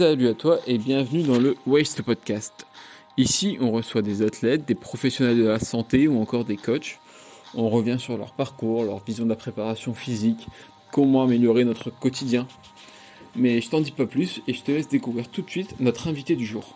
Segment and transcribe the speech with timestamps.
[0.00, 2.64] Salut à toi et bienvenue dans le Waste Podcast.
[3.18, 6.98] Ici, on reçoit des athlètes, des professionnels de la santé ou encore des coachs.
[7.54, 10.46] On revient sur leur parcours, leur vision de la préparation physique,
[10.90, 12.48] comment améliorer notre quotidien.
[13.36, 16.08] Mais je t'en dis pas plus et je te laisse découvrir tout de suite notre
[16.08, 16.72] invité du jour.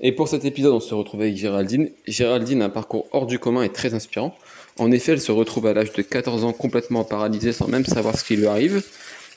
[0.00, 1.90] Et pour cet épisode, on se retrouve avec Géraldine.
[2.06, 4.34] Géraldine a un parcours hors du commun et très inspirant.
[4.78, 8.16] En effet, elle se retrouve à l'âge de 14 ans complètement paralysée sans même savoir
[8.16, 8.82] ce qui lui arrive.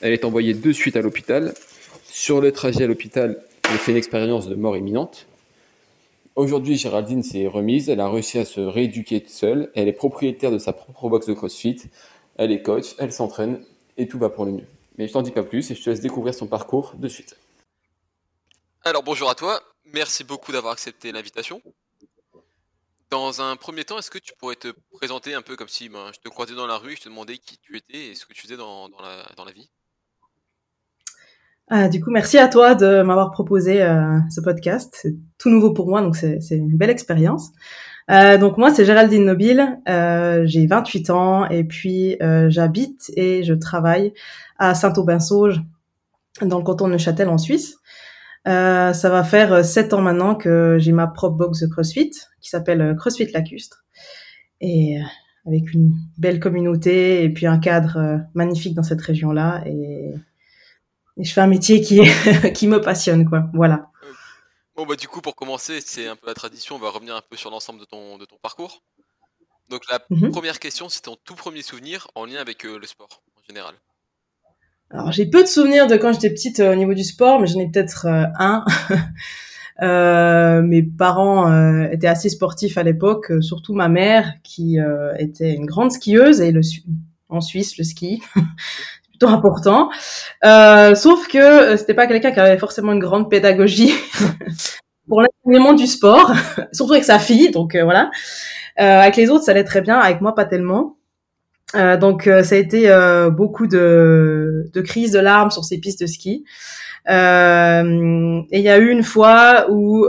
[0.00, 1.54] Elle est envoyée de suite à l'hôpital.
[2.04, 5.26] Sur le trajet à l'hôpital, elle fait une expérience de mort imminente.
[6.36, 10.58] Aujourd'hui, Géraldine s'est remise, elle a réussi à se rééduquer seule, elle est propriétaire de
[10.58, 11.82] sa propre box de CrossFit,
[12.36, 13.64] elle est coach, elle s'entraîne
[13.96, 14.66] et tout va pour le mieux.
[14.98, 17.36] Mais je t'en dis pas plus et je te laisse découvrir son parcours de suite.
[18.82, 21.62] Alors bonjour à toi, merci beaucoup d'avoir accepté l'invitation.
[23.10, 26.10] Dans un premier temps, est-ce que tu pourrais te présenter un peu comme si ben,
[26.12, 28.32] je te croisais dans la rue, je te demandais qui tu étais et ce que
[28.32, 29.70] tu faisais dans, la, vie?
[31.68, 34.96] Ah, Du coup, merci à toi de m'avoir proposé euh, ce podcast.
[35.00, 37.50] C'est tout nouveau pour moi, donc c'est une belle expérience.
[38.10, 42.16] Euh, donc moi, c'est Géraldine Nobile, euh, j'ai 28 ans et puis
[42.48, 44.12] j'habite et je travaille
[44.58, 45.62] à Saint-Aubin-Sauge
[46.42, 47.76] dans le canton de Neuchâtel en Suisse.
[48.46, 52.10] Euh, ça va faire euh, sept ans maintenant que j'ai ma propre box de CrossFit
[52.42, 53.84] qui s'appelle euh, CrossFit Lacustre.
[54.60, 54.98] Et
[55.46, 59.62] avec une belle communauté et puis un cadre magnifique dans cette région-là.
[59.66, 60.14] Et,
[61.16, 62.00] je fais un métier qui,
[62.54, 63.44] qui me passionne, quoi.
[63.54, 63.90] Voilà.
[64.76, 66.76] Bon, bah, du coup, pour commencer, c'est un peu la tradition.
[66.76, 68.82] On va revenir un peu sur l'ensemble de ton, de ton parcours.
[69.68, 70.30] Donc, la mhm.
[70.30, 73.74] première question, c'est ton tout premier souvenir en lien avec le sport en général.
[74.94, 77.46] Alors j'ai peu de souvenirs de quand j'étais petite euh, au niveau du sport, mais
[77.46, 78.64] j'en ai peut-être euh, un.
[79.82, 81.52] Euh, mes parents
[81.90, 84.78] étaient assez sportifs à l'époque, surtout ma mère qui
[85.18, 86.60] était une grande skieuse et le
[87.28, 88.22] en Suisse le ski
[89.32, 89.90] important.
[90.42, 93.94] sauf que c'était pas quelqu'un qui avait forcément une grande pédagogie
[95.08, 96.32] pour l'enseignement du sport,
[96.72, 97.50] surtout avec sa fille.
[97.50, 98.10] Donc voilà.
[98.76, 100.96] avec les autres ça allait très bien, avec moi pas tellement.
[101.74, 105.78] Euh, donc euh, ça a été euh, beaucoup de, de crises de larmes sur ces
[105.78, 106.44] pistes de ski.
[107.08, 110.06] Euh, et il y a eu une fois où,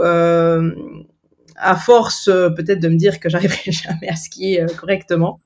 [1.58, 5.40] à force peut-être de me dire que j'arriverai jamais à skier correctement,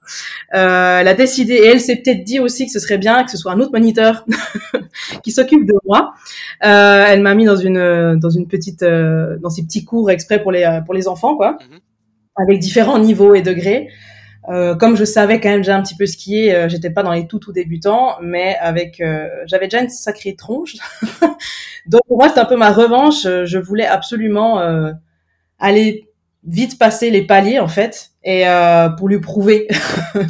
[0.50, 3.36] elle a décidé et elle s'est peut-être dit aussi que ce serait bien que ce
[3.36, 4.24] soit un autre moniteur
[5.22, 6.12] qui s'occupe de moi.
[6.60, 10.80] elle m'a mis dans une dans une petite dans ces petits cours exprès pour les
[10.84, 11.78] pour les enfants quoi, mhm.
[12.36, 13.88] avec différents niveaux et degrés.
[14.48, 17.12] Euh, comme je savais quand même déjà un petit peu skier, euh, j'étais pas dans
[17.12, 20.76] les tout tout débutants, mais avec euh, j'avais déjà une sacrée tronche.
[21.86, 23.22] Donc pour moi c'était un peu ma revanche.
[23.22, 24.92] Je voulais absolument euh,
[25.60, 26.08] aller
[26.44, 28.44] vite passer les paliers en fait et
[28.98, 29.66] pour lui prouver
[30.14, 30.20] que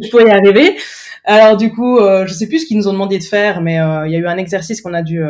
[0.00, 0.76] je pouvais y arriver.
[1.24, 4.12] Alors du coup, je sais plus ce qu'ils nous ont demandé de faire, mais il
[4.12, 5.20] y a eu un exercice qu'on a dû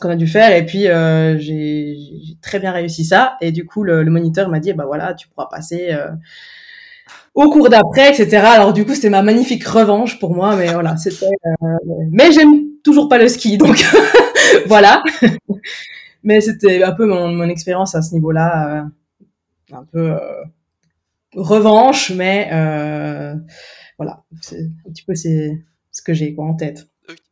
[0.00, 0.82] qu'on a dû faire et puis
[1.40, 1.96] j'ai
[2.42, 5.28] très bien réussi ça et du coup le, le moniteur m'a dit bah voilà tu
[5.28, 5.96] pourras passer
[7.34, 8.36] au cours d'après, etc.
[8.46, 11.26] Alors du coup, c'était ma magnifique revanche pour moi, mais voilà, c'était.
[11.26, 11.66] Euh,
[12.10, 13.84] mais j'aime toujours pas le ski, donc
[14.66, 15.02] voilà.
[16.24, 20.44] Mais c'était un peu mon, mon expérience à ce niveau-là, euh, un peu euh,
[21.34, 22.48] revanche, mais
[23.96, 26.88] voilà, c'est un petit peu c'est ce que j'ai en tête.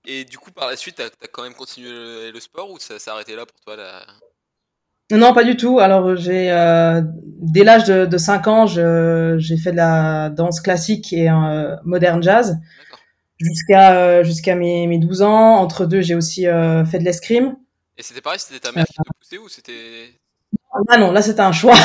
[0.07, 2.99] Et du coup, par la suite, tu as, quand même continué le, sport ou ça
[2.99, 3.77] s'est arrêté là pour toi.
[5.11, 5.79] Non, pas du tout.
[5.79, 11.13] Alors, j'ai euh, dès l'âge de, de 5 ans, j'ai fait de la danse classique
[11.13, 12.59] et euh, moderne jazz
[13.37, 15.57] jusqu'à euh, jusqu'à mes, mes 12 ans.
[15.57, 17.57] Entre deux, j'ai aussi euh, fait de l'escrime.
[17.97, 20.11] Et c'était pareil, c'était ta mère qui te poussait ou c'était
[20.89, 21.77] Ah non, là c'était un choix.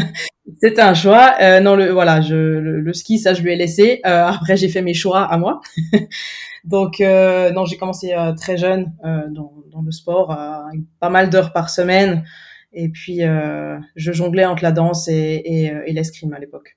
[0.60, 1.34] c'était un choix.
[1.40, 4.00] Euh, non, le voilà, je, le, ski, ça je lui ai laissé.
[4.04, 5.60] après, j'ai fait mes choix à moi.
[6.64, 10.28] Donc non, j'ai commencé très jeune dans, dans le sport,
[11.00, 12.24] pas mal d'heures par semaine.
[12.74, 16.76] Et puis, euh, je jonglais entre la danse et, et, euh, et l'escrime à l'époque.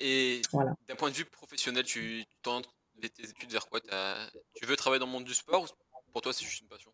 [0.00, 0.72] Et voilà.
[0.88, 2.68] d'un point de vue professionnel, tu tentes
[3.00, 3.80] tes études vers quoi?
[4.54, 5.66] Tu veux travailler dans le monde du sport ou
[6.12, 6.90] pour toi c'est juste une passion?
[6.90, 6.93] euh,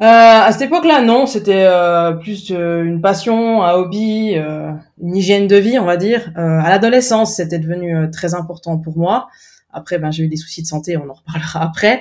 [0.00, 5.46] à cette époque-là, non, c'était euh, plus euh, une passion, un hobby, euh, une hygiène
[5.46, 6.32] de vie, on va dire.
[6.34, 9.28] à l'adolescence, c'était devenu très important pour moi.
[9.72, 12.00] Après, ben, j'ai eu des soucis de santé, on en reparlera après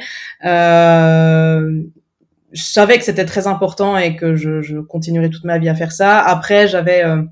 [2.51, 5.75] je savais que c'était très important et que je, je, continuerai toute ma vie à
[5.75, 6.19] faire ça.
[6.19, 7.23] Après, j'avais euh,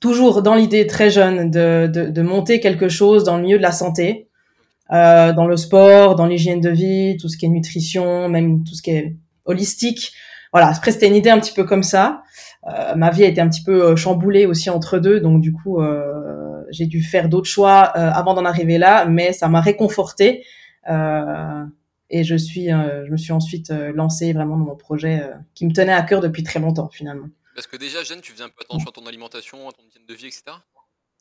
[0.00, 3.62] toujours dans l'idée très jeune de, de, de, monter quelque chose dans le milieu de
[3.62, 4.28] la santé,
[4.92, 8.74] euh, dans le sport, dans l'hygiène de vie, tout ce qui est nutrition, même tout
[8.74, 10.12] ce qui est holistique.
[10.52, 12.22] Voilà, après c'était une idée un petit peu comme ça.
[12.68, 15.52] Euh, ma vie a été un petit peu euh, chamboulée aussi entre deux, donc du
[15.52, 20.44] coup euh, j'ai dû faire d'autres choix avant d'en arriver là, mais ça m'a réconforté
[22.14, 25.22] et je suis, je me suis ensuite lancée vraiment dans mon projet
[25.54, 27.28] qui me tenait à cœur depuis très longtemps finalement.
[27.54, 30.06] Parce que déjà jeune, tu faisais un peu attention à ton alimentation, à ton hygiène
[30.08, 30.44] de vie, etc.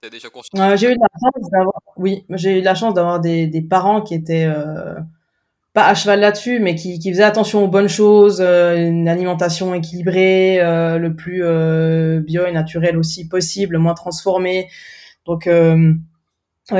[0.01, 0.29] T'as déjà
[0.75, 4.15] j'ai eu la chance d'avoir, oui, j'ai eu la chance d'avoir des, des parents qui
[4.15, 4.47] étaient
[5.73, 9.73] pas à cheval là-dessus, mais qui, qui faisait attention aux bonnes choses, euh, une alimentation
[9.73, 14.67] équilibrée, euh, le plus euh, bio et naturel aussi possible, moins transformé.
[15.25, 15.47] Donc,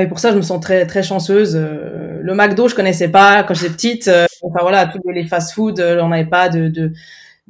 [0.08, 1.56] pour ça, je me sens très très chanceuse.
[1.56, 4.10] le McDo, je connaissais pas quand j'étais petite.
[4.42, 6.92] enfin voilà, tous les fast-food, on n'avait pas de, de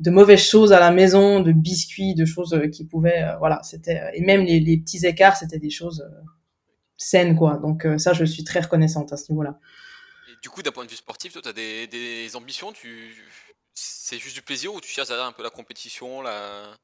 [0.03, 4.21] de mauvaises choses à la maison, de biscuits, de choses qui pouvaient, voilà, c'était et
[4.21, 6.05] même les, les petits écarts, c'était des choses
[6.97, 7.59] saines quoi.
[7.63, 9.59] Donc ça, je suis très reconnaissante à ce niveau-là
[10.43, 13.15] du coup, d'un point de vue sportif, toi, tu as des, ambitions tu...
[13.75, 16.77] C'est juste du plaisir ou tu cherches derrière un peu la compétition la...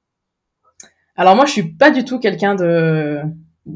[1.17, 3.21] Alors moi, je suis pas du tout quelqu'un de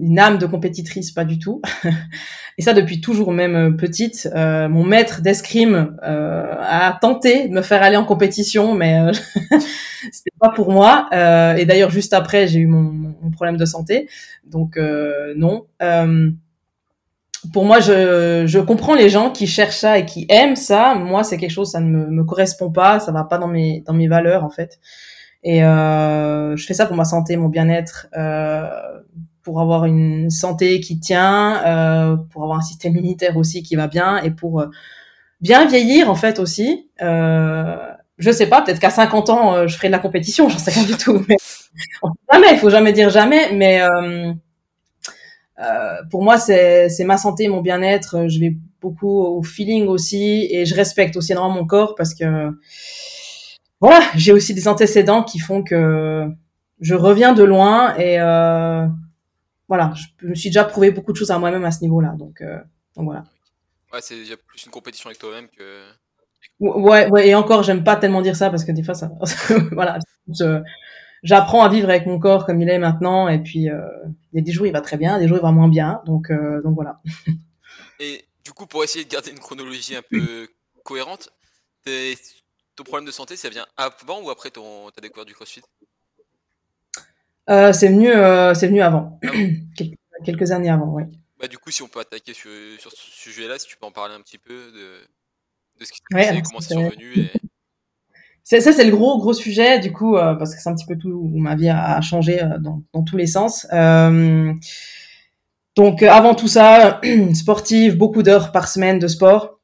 [0.00, 1.60] une âme de compétitrice, pas du tout.
[2.58, 4.28] Et ça depuis toujours, même euh, petite.
[4.34, 9.12] Euh, mon maître d'escrime euh, a tenté de me faire aller en compétition, mais euh,
[10.12, 11.08] c'était pas pour moi.
[11.12, 14.08] et d'ailleurs, juste après, j'ai eu mon, mon, problème de santé,
[14.44, 14.78] donc
[15.36, 15.66] non
[17.52, 20.94] pour moi, je, je comprends les gens qui cherchent ça et qui aiment ça.
[20.94, 23.82] Moi, c'est quelque chose, ça ne me, me, correspond pas, ça va pas dans mes
[23.84, 24.78] dans mes valeurs en fait.
[25.44, 28.68] Et euh, je fais ça pour ma santé, mon bien-être, euh,
[29.42, 33.88] pour avoir une santé qui tient, euh, pour avoir un système immunitaire aussi qui va
[33.88, 34.66] bien et pour euh,
[35.40, 36.88] bien vieillir en fait aussi.
[37.02, 37.76] Euh,
[38.18, 40.70] je sais pas, peut-être qu'à 50 ans, euh, je ferai de la compétition, j'en sais
[40.70, 41.24] rien du tout.
[41.28, 41.36] Mais
[42.32, 43.52] jamais, il faut jamais dire jamais.
[43.54, 43.82] Mais
[45.62, 48.28] euh, pour moi, c'est ma santé, mon bien-être.
[48.28, 52.50] Je vais beaucoup au feeling aussi et je respecte aussi énormément mon corps parce que
[53.80, 56.26] voilà, j'ai aussi des antécédents qui font que
[56.80, 58.86] je reviens de loin et euh,
[59.72, 62.14] voilà, je me suis déjà prouvé beaucoup de choses à moi-même à ce niveau-là.
[62.18, 62.58] Donc, euh,
[62.94, 63.24] donc voilà.
[63.90, 65.88] Ouais, c'est déjà plus une compétition avec toi-même que.
[66.60, 69.10] Ouais, ouais, et encore, j'aime pas tellement dire ça parce que des fois, ça,
[69.72, 69.98] voilà,
[71.22, 73.28] j'apprends à vivre avec mon corps comme il est maintenant.
[73.28, 73.80] Et puis, euh,
[74.34, 76.02] il y a des jours il va très bien, des jours il va moins bien.
[76.04, 77.00] Donc, euh, donc voilà.
[77.98, 80.48] Et du coup, pour essayer de garder une chronologie un peu
[80.84, 81.30] cohérente,
[82.76, 85.62] ton problème de santé, ça vient avant ou après ton, ta découverte du CrossFit?
[87.50, 89.18] Euh, C'est venu, euh, c'est venu avant,
[90.24, 91.04] quelques, années avant, oui.
[91.40, 93.90] Bah, du coup, si on peut attaquer sur, sur ce sujet-là, si tu peux en
[93.90, 95.00] parler un petit peu de,
[95.80, 97.12] de ce qui s'est passé, comment c'est survenu.
[97.18, 97.30] Et
[98.60, 100.96] ça, c'est le gros gros sujet du coup euh, parce que c'est un petit peu
[100.96, 103.66] tout où ma vie a, changé euh, dans, dans, tous les sens.
[103.72, 104.52] Euh,
[105.76, 107.00] donc avant tout ça,
[107.34, 109.58] sportive, beaucoup d'heures par semaine de sport.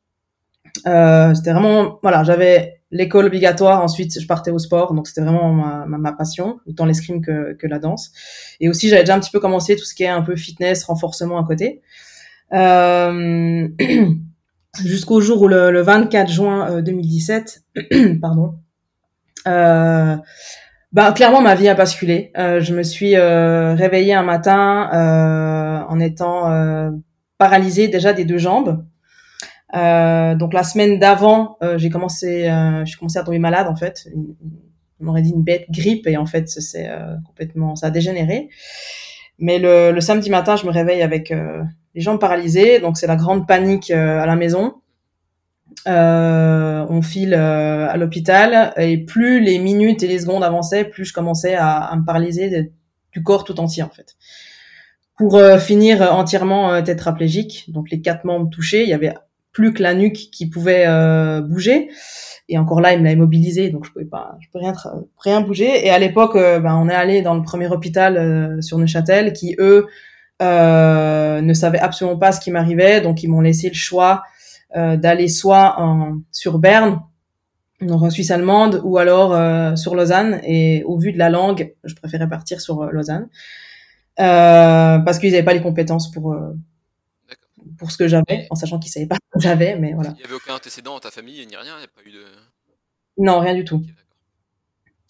[0.84, 5.99] c'était vraiment voilà, j'avais l'école obligatoire, ensuite je partais au sport, donc c'était vraiment ma,
[5.99, 8.12] ma, passion, autant l'escrime que, que la danse.
[8.61, 10.85] Et aussi j'avais déjà un petit peu commencé tout ce qui est un peu fitness,
[10.85, 11.82] renforcement à côté.
[14.85, 17.64] Jusqu'au jour où le, le 24 juin 2017,
[18.20, 18.55] pardon,
[19.46, 20.17] euh,
[20.93, 22.32] bah, clairement, ma vie a basculé.
[22.38, 26.91] Euh, je me suis euh, réveillée un matin euh, en étant euh,
[27.37, 28.84] paralysée déjà des deux jambes.
[29.73, 32.50] Donc la semaine d'avant, j'ai commencé,
[32.85, 34.09] j'ai commencé à tomber malade en fait.
[35.00, 36.91] on aurait dit une bête grippe et en fait c'est
[37.26, 38.49] complètement, ça a dégénéré.
[39.38, 41.32] Mais le, le, samedi matin, je me réveille avec
[41.94, 44.75] les jambes paralysées, donc c'est la grande panique à la maison.
[45.87, 51.05] Euh, on file euh, à l'hôpital et plus les minutes et les secondes avançaient, plus
[51.05, 52.72] je commençais à, à me paralyser
[53.13, 54.17] du corps tout entier en fait.
[55.17, 59.15] Pour euh, finir entièrement tétraplégique, donc les quatre membres touchés, il y avait
[59.58, 60.86] plus que la nuque qui pouvait
[61.43, 61.88] bouger.
[62.48, 64.60] Et encore là, il me l'a immobilisé, donc je pouvais pas, je peux
[65.19, 65.84] rien, bouger.
[65.84, 69.86] Et à l'époque, ben, on est allé dans le premier hôpital sur Neuchâtel, qui eux
[70.41, 74.22] ne savaient absolument pas ce qui m'arrivait, donc ils m'ont laissé le choix
[74.77, 77.00] euh, d'aller soit en, sur Berne,
[77.81, 80.41] en Suisse allemande, ou alors euh, sur Lausanne.
[80.44, 83.29] Et au vu de la langue, je préférais partir sur euh, Lausanne.
[84.17, 86.36] parce qu'ils n'avaient pas les compétences pour
[87.79, 90.15] pour ce que j'avais, en sachant qu'ils savaient pas ce que j'avais, mais voilà.
[90.19, 92.12] Il y avait aucun antécédent dans ta famille, ni rien, il n'y a pas eu
[92.12, 92.24] de.
[93.19, 93.82] Non, rien du tout.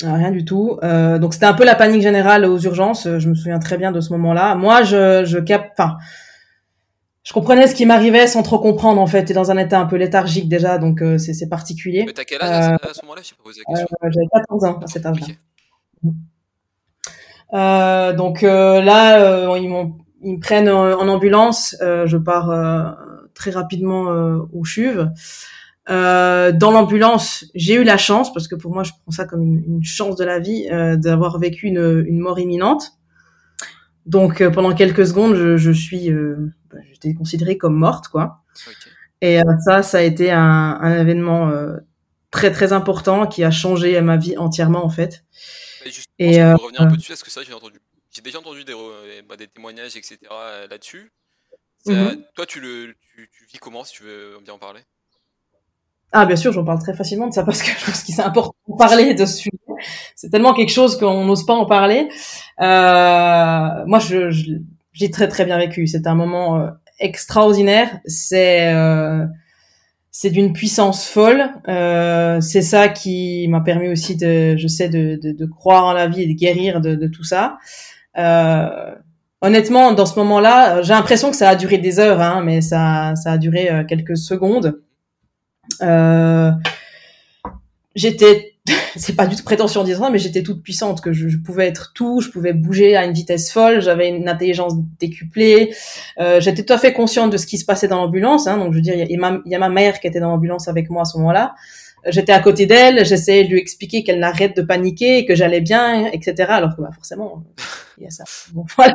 [0.02, 0.78] rien du tout.
[0.82, 3.04] Euh, donc c'était un peu la panique générale aux urgences.
[3.18, 4.54] Je me souviens très bien de ce moment-là.
[4.54, 5.98] Moi, je, je cap, enfin,
[7.28, 9.84] je comprenais ce qui m'arrivait sans trop comprendre en fait, et dans un état un
[9.84, 12.04] peu léthargique déjà, donc euh, c'est particulier.
[12.06, 13.20] Mais t'as quel âge à ce moment-là?
[13.46, 15.26] Euh, J'avais 14 ans à cet âge-là.
[17.52, 19.68] Euh, donc euh, là, ils,
[20.22, 21.76] ils me prennent en, ambulance.
[21.80, 22.96] je pars
[23.34, 24.06] très rapidement
[24.52, 25.06] au CHUV.
[25.88, 29.62] dans l'ambulance, j'ai eu la chance, parce que pour moi, je prends ça comme une,
[29.64, 32.92] une chance de la vie, d'avoir vécu une, une, mort imminente.
[34.06, 38.42] Donc pendant quelques secondes, je, je suis bah, j'étais considérée comme morte, quoi.
[39.20, 41.50] Et ça, ça a été un, un événement
[42.30, 45.24] très très important qui a changé ma vie entièrement en fait.
[46.18, 47.80] Et, et revenir un peu dessus, parce que ça, j'ai entendu,
[48.18, 48.74] j'ai déjà entendu des,
[49.28, 50.18] bah, des, témoignages, etc.
[50.68, 51.12] là-dessus.
[51.86, 52.24] Mhm.
[52.34, 54.80] Toi, tu le, tu, tu, vis comment, si tu veux bien en parler?
[56.10, 58.22] Ah, bien sûr, j'en parle très facilement de ça parce que je pense que c'est
[58.22, 59.50] important de parler de ce sujet.
[60.16, 62.08] C'est tellement quelque chose qu'on n'ose pas en parler.
[62.60, 64.58] Euh, moi, je,
[64.90, 65.86] j'ai très très bien vécu.
[65.86, 68.00] C'est un moment euh, extraordinaire.
[68.04, 69.26] C'est euh,
[70.10, 71.50] c'est d'une puissance folle.
[71.68, 75.92] Euh, c'est ça qui m'a permis aussi de, je sais, de, de, de, croire en
[75.92, 77.58] la vie et de guérir de, de tout ça.
[78.16, 78.94] Euh,
[79.40, 83.14] honnêtement, dans ce moment-là, j'ai l'impression que ça a duré des heures, hein, mais ça,
[83.16, 84.80] ça a duré euh, quelques secondes.
[85.82, 86.50] Euh,
[87.94, 88.54] j'étais
[88.96, 92.20] c'est pas du tout prétention ça, mais j'étais toute puissante, que je, pouvais être tout,
[92.20, 95.74] je pouvais bouger à une vitesse folle, j'avais une intelligence décuplée,
[96.18, 98.72] euh, j'étais tout à fait consciente de ce qui se passait dans l'ambulance, hein, donc
[98.72, 101.02] je veux dire, il y, y, a ma mère qui était dans l'ambulance avec moi
[101.02, 101.54] à ce moment-là,
[102.06, 106.06] j'étais à côté d'elle, j'essayais de lui expliquer qu'elle n'arrête de paniquer, que j'allais bien,
[106.06, 106.46] etc.
[106.48, 107.44] Alors que bah, forcément,
[107.98, 108.24] il y a ça.
[108.52, 108.94] Bon, voilà.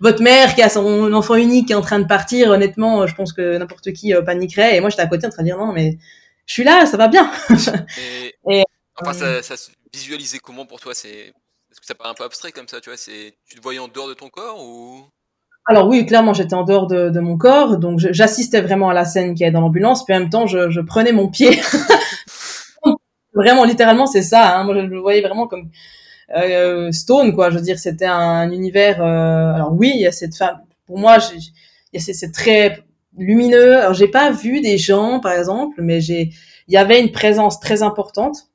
[0.00, 3.14] Votre mère qui a son enfant unique qui est en train de partir, honnêtement, je
[3.14, 4.76] pense que n'importe qui euh, paniquerait.
[4.76, 5.98] Et moi, j'étais à côté en train de dire non, mais
[6.46, 7.30] je suis là, ça va bien.
[8.50, 8.64] et,
[9.02, 10.94] Enfin, ça, ça se visualisait comment pour toi?
[10.94, 11.32] C'est
[11.70, 13.78] est-ce que ça paraît un peu abstrait comme ça Tu vois, c'est tu te voyais
[13.78, 15.06] en dehors de ton corps ou?
[15.70, 19.04] Alors oui, clairement, j'étais en dehors de, de mon corps, donc j'assistais vraiment à la
[19.04, 21.60] scène qui est dans l'ambulance, puis en même temps, je, je prenais mon pied.
[23.34, 24.58] vraiment, littéralement, c'est ça.
[24.58, 24.64] Hein.
[24.64, 25.70] Moi, je le voyais vraiment comme
[26.36, 27.50] euh, Stone, quoi.
[27.50, 29.00] Je veux dire, c'était un, univers.
[29.00, 29.54] Euh...
[29.54, 30.58] Alors oui, il y a cette femme.
[30.86, 32.82] Pour moi, c'est très
[33.16, 33.78] lumineux.
[33.78, 36.32] Alors j'ai pas vu des gens, par exemple, mais j'ai,
[36.66, 38.49] il y avait une présence très importante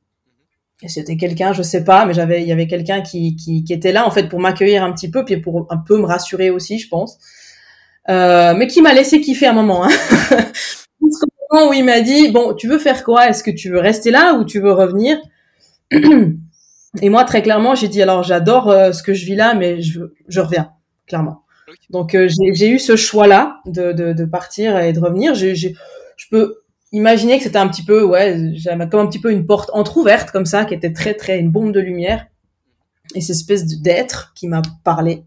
[0.87, 3.91] c'était quelqu'un, je sais pas, mais j'avais, il y avait quelqu'un qui, qui, qui, était
[3.91, 6.79] là en fait pour m'accueillir un petit peu, puis pour un peu me rassurer aussi,
[6.79, 7.17] je pense.
[8.09, 9.85] Euh, mais qui m'a laissé kiffer un moment.
[9.85, 9.89] Hein.
[11.51, 13.29] moment où il m'a dit bon, tu veux faire quoi?
[13.29, 15.17] Est-ce que tu veux rester là ou tu veux revenir?
[17.01, 19.81] Et moi, très clairement, j'ai dit alors j'adore euh, ce que je vis là, mais
[19.81, 20.71] je, je reviens
[21.07, 21.43] clairement.
[21.89, 25.35] Donc euh, j'ai eu ce choix-là de, de, de, partir et de revenir.
[25.35, 25.69] je
[26.29, 28.53] peux imaginez que c'était un petit peu, ouais,
[28.91, 31.71] comme un petit peu une porte entrouverte comme ça, qui était très très une bombe
[31.71, 32.27] de lumière,
[33.13, 35.23] et cette espèce d'être qui m'a parlé,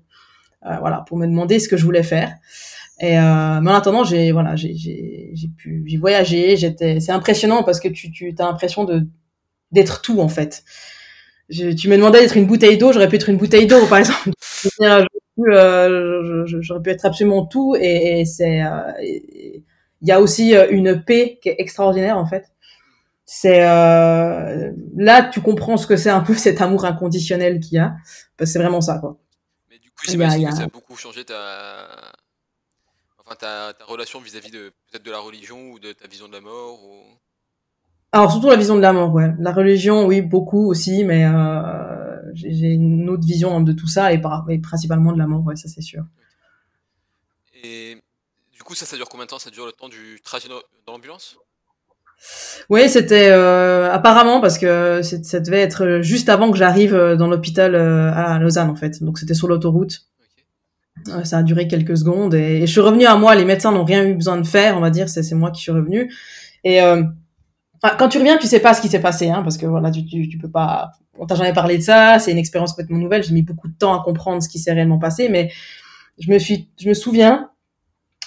[0.66, 2.34] euh, voilà, pour me demander ce que je voulais faire.
[3.00, 7.62] Et euh, mais en attendant, j'ai voilà, j'ai j'ai pu j'ai voyagé, j'étais, c'est impressionnant
[7.62, 9.06] parce que tu tu as l'impression de
[9.72, 10.64] d'être tout en fait.
[11.48, 13.98] Je, tu me demandais d'être une bouteille d'eau, j'aurais pu être une bouteille d'eau par
[13.98, 14.30] exemple.
[15.38, 18.80] J'aurais pu être absolument tout et, et c'est euh,
[20.00, 22.52] il y a aussi euh, une paix qui est extraordinaire en fait.
[23.24, 27.78] C'est euh, là tu comprends ce que c'est un peu cet amour inconditionnel qu'il y
[27.78, 27.96] a.
[28.36, 29.18] Parce que c'est vraiment ça quoi.
[29.70, 31.88] Mais du coup j'imagine que ça a beaucoup changé ta,
[33.18, 36.32] enfin, ta, ta relation vis-à-vis de peut-être de la religion ou de ta vision de
[36.32, 37.02] la mort ou...
[38.10, 39.34] Alors surtout la vision de la mort, ouais.
[39.38, 44.18] La religion, oui, beaucoup aussi, mais euh, j'ai une autre vision de tout ça et,
[44.18, 46.04] par, et principalement de la mort, ouais, ça c'est sûr.
[47.62, 47.98] Et
[48.68, 49.38] coup, ça, ça dure combien de temps?
[49.38, 50.46] Ça dure le temps du trajet
[50.86, 51.36] dans l'ambulance?
[52.68, 57.28] Oui, c'était euh, apparemment parce que ça devait être juste avant que j'arrive euh, dans
[57.28, 59.02] l'hôpital euh, à Lausanne en fait.
[59.02, 60.02] Donc c'était sur l'autoroute.
[61.24, 63.34] ça a duré quelques secondes et, je suis revenue à moi.
[63.36, 65.08] Les médecins n'ont rien eu besoin de faire, on va dire.
[65.08, 66.12] C'est moi qui suis revenue.
[66.64, 66.80] Et
[67.80, 70.04] quand tu reviens, tu sais pas ce qui s'est passé, hein, parce que voilà, tu,
[70.04, 70.90] tu, tu peux pas.
[71.18, 72.18] On t'a jamais parlé de ça.
[72.18, 73.22] C'est une expérience complètement nouvelle.
[73.22, 75.50] J'ai mis beaucoup de temps à comprendre ce qui s'est réellement passé, mais
[76.18, 77.48] je me suis, je me souviens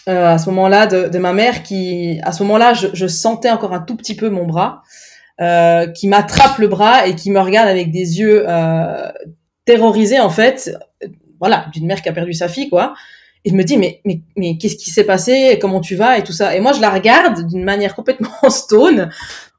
[0.10, 3.52] euh, à ce moment-là de, de, ma mère qui, à ce moment-là, je, je, sentais
[3.52, 4.82] encore un tout petit peu mon bras,
[5.42, 9.12] euh, qui m'attrape le bras et qui me regarde avec des yeux euh,
[9.66, 10.78] terrorisés en fait,
[11.40, 12.94] voilà, d'une mère qui a perdu sa fille quoi.
[13.44, 15.58] Et me dit mais mais mais qu'est-ce qui s'est passé?
[15.60, 16.20] Comment tu vas?
[16.20, 16.56] Et tout ça.
[16.56, 19.10] Et moi je la regarde d'une manière complètement stone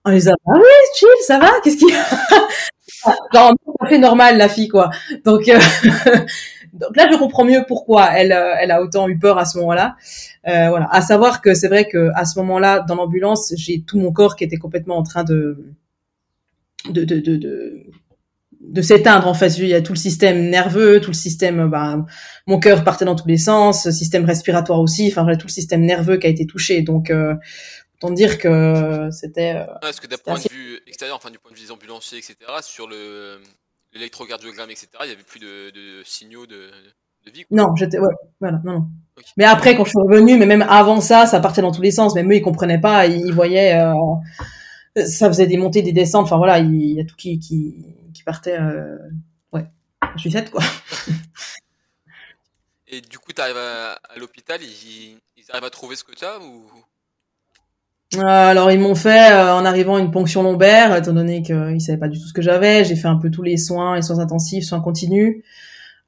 [0.04, 0.62] en lui disant ah oui
[0.94, 1.50] chill ça va?
[1.64, 1.92] Qu'est-ce qui
[3.34, 4.90] genre ça fait normal la fille quoi.
[5.24, 5.58] Donc euh,
[6.72, 9.58] donc là, je comprends mieux pourquoi elle, euh, elle a autant eu peur à ce
[9.58, 9.96] moment-là.
[10.48, 10.88] Euh, voilà.
[10.90, 14.36] À savoir que c'est vrai que à ce moment-là, dans l'ambulance, j'ai tout mon corps
[14.36, 15.64] qui était complètement en train de
[16.88, 17.86] de de de, de,
[18.60, 19.58] de s'éteindre en fait.
[19.58, 22.04] Il y a tout le système nerveux, tout le système, bah,
[22.46, 25.08] mon cœur partait dans tous les sens, système respiratoire aussi.
[25.08, 26.80] Enfin, tout le système nerveux qui a été touché.
[26.80, 27.34] Donc, euh,
[27.96, 29.56] autant dire que c'était.
[29.56, 32.18] Euh, Est-ce que d'un point de vue extérieur, enfin du point de vue des ambulanciers,
[32.18, 33.38] etc., sur le
[33.92, 36.70] l'électrocardiogramme, etc., il n'y avait plus de, de signaux de,
[37.26, 38.88] de, vie Non, j'étais, ouais, voilà, non, non.
[39.36, 41.90] Mais après, quand je suis revenu, mais même avant ça, ça partait dans tous les
[41.90, 42.14] sens.
[42.14, 43.92] Même eux, ils comprenaient pas, ils, voyaient, euh,
[45.06, 46.24] ça faisait des montées, des descentes.
[46.24, 47.84] Enfin voilà, il, y a tout qui, qui,
[48.14, 48.96] qui partait, euh,
[49.52, 49.66] ouais,
[50.16, 50.62] je suis faite, quoi.
[52.88, 56.14] Et du coup, tu arrives à, à l'hôpital, ils, ils, arrivent à trouver ce que
[56.14, 56.66] tu as ou
[58.18, 62.18] alors ils m'ont fait en arrivant une ponction lombaire, étant donné qu'ils savaient pas du
[62.18, 62.84] tout ce que j'avais.
[62.84, 65.42] J'ai fait un peu tous les soins, les soins intensifs, soins continus.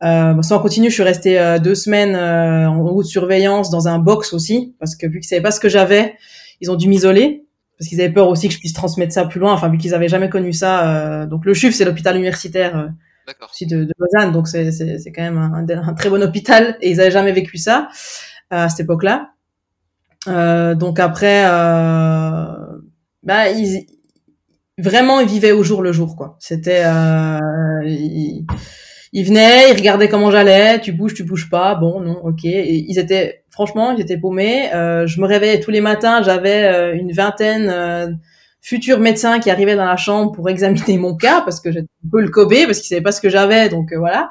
[0.02, 4.74] Euh, soins continus, je suis restée deux semaines en haute surveillance dans un box aussi,
[4.78, 6.14] parce que vu qu'ils savaient pas ce que j'avais,
[6.60, 7.44] ils ont dû m'isoler
[7.78, 9.52] parce qu'ils avaient peur aussi que je puisse transmettre ça plus loin.
[9.52, 10.88] Enfin, vu qu'ils avaient jamais connu ça.
[10.88, 15.12] Euh, donc le CHUV, c'est l'hôpital universitaire euh, aussi de, de, Lausanne, donc c'est c'est
[15.12, 17.88] quand même un, un, très bon hôpital et ils avaient jamais vécu ça
[18.52, 19.30] euh, à cette époque-là.
[20.26, 22.46] Euh, donc après, euh,
[23.22, 23.86] bah ils
[24.78, 26.36] vraiment ils vivaient au jour le jour quoi.
[26.40, 26.82] C'était
[27.84, 28.46] ils,
[29.16, 32.42] ils venaient, ils regardaient comment j'allais, tu bouges, tu bouges pas, bon non, ok.
[32.42, 34.74] Ils étaient franchement, j'étais paumée.
[34.74, 38.08] Euh, je me réveillais tous les matins, j'avais euh, une vingtaine euh,
[38.60, 42.10] futurs médecins qui arrivaient dans la chambre pour examiner mon cas parce que j'étais un
[42.10, 44.28] peu le cobé parce qu'ils savaient pas ce que j'avais, donc euh, voilà.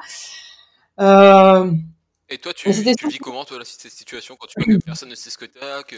[2.34, 5.14] Et toi, tu, tu vis comment toi cette situation quand tu vois que personne ne
[5.14, 5.96] sait ce que t'as, que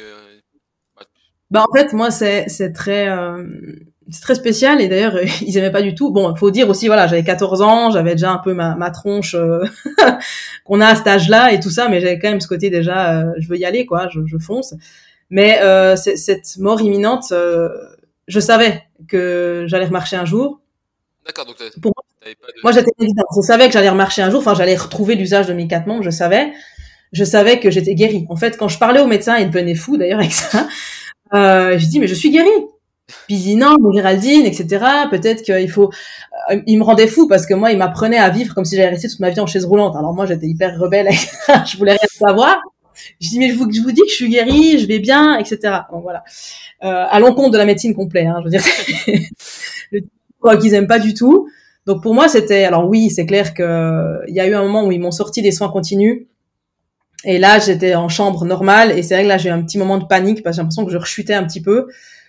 [1.48, 3.08] bah en fait moi c'est très
[4.10, 6.10] c'est très spécial et d'ailleurs ils aimaient pas du tout.
[6.10, 8.90] Bon, il faut dire aussi voilà, j'avais 14 ans, j'avais déjà un peu ma, ma
[8.90, 9.64] tronche euh,
[10.64, 13.22] qu'on a à cet âge-là et tout ça, mais j'avais quand même ce côté déjà,
[13.22, 14.74] euh, je veux y aller quoi, je, je fonce.
[15.30, 17.68] Mais euh, cette mort imminente, euh,
[18.28, 20.60] je savais que j'allais remarcher un jour.
[21.24, 22.04] D'accord, donc Pour moi,
[22.62, 23.24] moi j'étais évident.
[23.36, 24.40] Je savais que j'allais remarcher un jour.
[24.40, 26.02] Enfin, j'allais retrouver l'usage de mes quatre membres.
[26.02, 26.52] Je savais,
[27.12, 28.26] je savais que j'étais guérie.
[28.28, 30.68] En fait, quand je parlais au médecin, il devenait fou d'ailleurs avec ça.
[31.34, 32.50] Euh, je dis mais je suis guérie
[33.06, 34.84] puis il dit non, Géraldine, etc.
[35.10, 35.90] Peut-être qu'il faut.
[36.50, 38.90] Euh, il me rendait fou parce que moi, il m'apprenait à vivre comme si j'allais
[38.90, 39.94] rester toute ma vie en chaise roulante.
[39.96, 41.08] Alors moi, j'étais hyper rebelle,
[41.66, 42.60] je voulais rien savoir.
[43.20, 45.38] Je dis mais je vous, je vous dis que je suis guérie, je vais bien,
[45.38, 45.58] etc.
[45.92, 46.24] Donc voilà.
[46.82, 48.62] Euh, à l'encontre de la médecine complète, hein, je veux dire.
[49.92, 50.00] le
[50.40, 51.48] quoi qu'ils aiment pas du tout.
[51.86, 52.64] Donc pour moi, c'était.
[52.64, 55.42] Alors oui, c'est clair que il y a eu un moment où ils m'ont sorti
[55.42, 56.26] des soins continus.
[57.24, 58.96] Et là, j'étais en chambre normale.
[58.98, 60.62] Et c'est vrai que là, j'ai eu un petit moment de panique parce que j'ai
[60.62, 61.86] l'impression que je rechutais un petit peu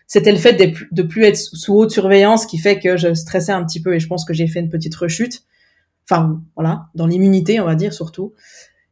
[0.07, 3.63] c'était le fait de plus être sous haute surveillance qui fait que je stressais un
[3.65, 5.43] petit peu et je pense que j'ai fait une petite rechute.
[6.09, 8.33] Enfin, voilà, dans l'immunité, on va dire surtout.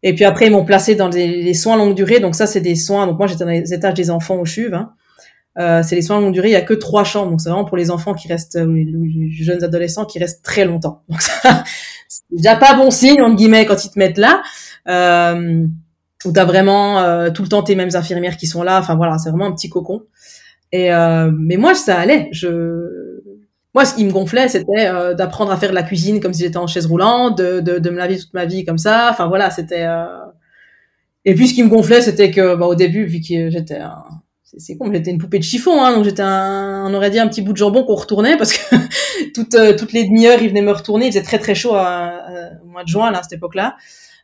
[0.03, 2.19] Et puis après, ils m'ont placé dans les, soins longue durée.
[2.19, 3.07] Donc ça, c'est des soins.
[3.07, 4.73] Donc moi, j'étais dans les étages des enfants au CHUV.
[4.73, 4.91] Hein.
[5.57, 6.49] Euh, c'est les soins longue durée.
[6.49, 7.31] Il y a que trois chambres.
[7.31, 11.03] Donc c'est vraiment pour les enfants qui restent, les jeunes adolescents qui restent très longtemps.
[11.09, 11.63] Donc ça,
[12.07, 14.41] c'est déjà pas bon signe entre guillemets quand ils te mettent là.
[14.87, 15.65] Euh,
[16.25, 18.79] où t'as vraiment euh, tout le temps tes mêmes infirmières qui sont là.
[18.79, 20.03] Enfin voilà, c'est vraiment un petit cocon.
[20.71, 22.29] Et euh, mais moi, ça allait.
[22.31, 23.21] Je,
[23.73, 26.43] moi, ce qui me gonflait, c'était euh, d'apprendre à faire de la cuisine comme si
[26.43, 29.09] j'étais en chaise roulante, de, de, de, me laver toute ma vie comme ça.
[29.11, 29.85] Enfin voilà, c'était.
[29.85, 30.05] Euh...
[31.25, 34.03] Et puis ce qui me gonflait, c'était que bah, au début, vu que j'étais un...
[34.57, 37.27] c'est con, j'étais une poupée de chiffon, hein, donc j'étais un, on aurait dit un
[37.27, 38.75] petit bout de jambon qu'on retournait parce que
[39.33, 41.07] toutes euh, toutes les demi-heures, il venait me retourner.
[41.07, 42.21] Il faisait très très chaud à,
[42.63, 43.75] au mois de juin là, à cette époque-là.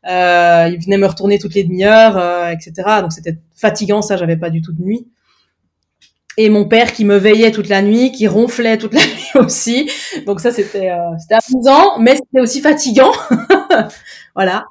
[0.07, 2.73] Euh, il venait me retourner toutes les demi-heures, euh, etc.
[3.01, 5.07] Donc c'était fatigant, ça, j'avais pas du tout de nuit
[6.37, 9.89] et mon père qui me veillait toute la nuit, qui ronflait toute la nuit aussi.
[10.25, 13.11] Donc ça c'était euh, c'était amusant, mais c'était aussi fatigant.
[14.35, 14.65] voilà.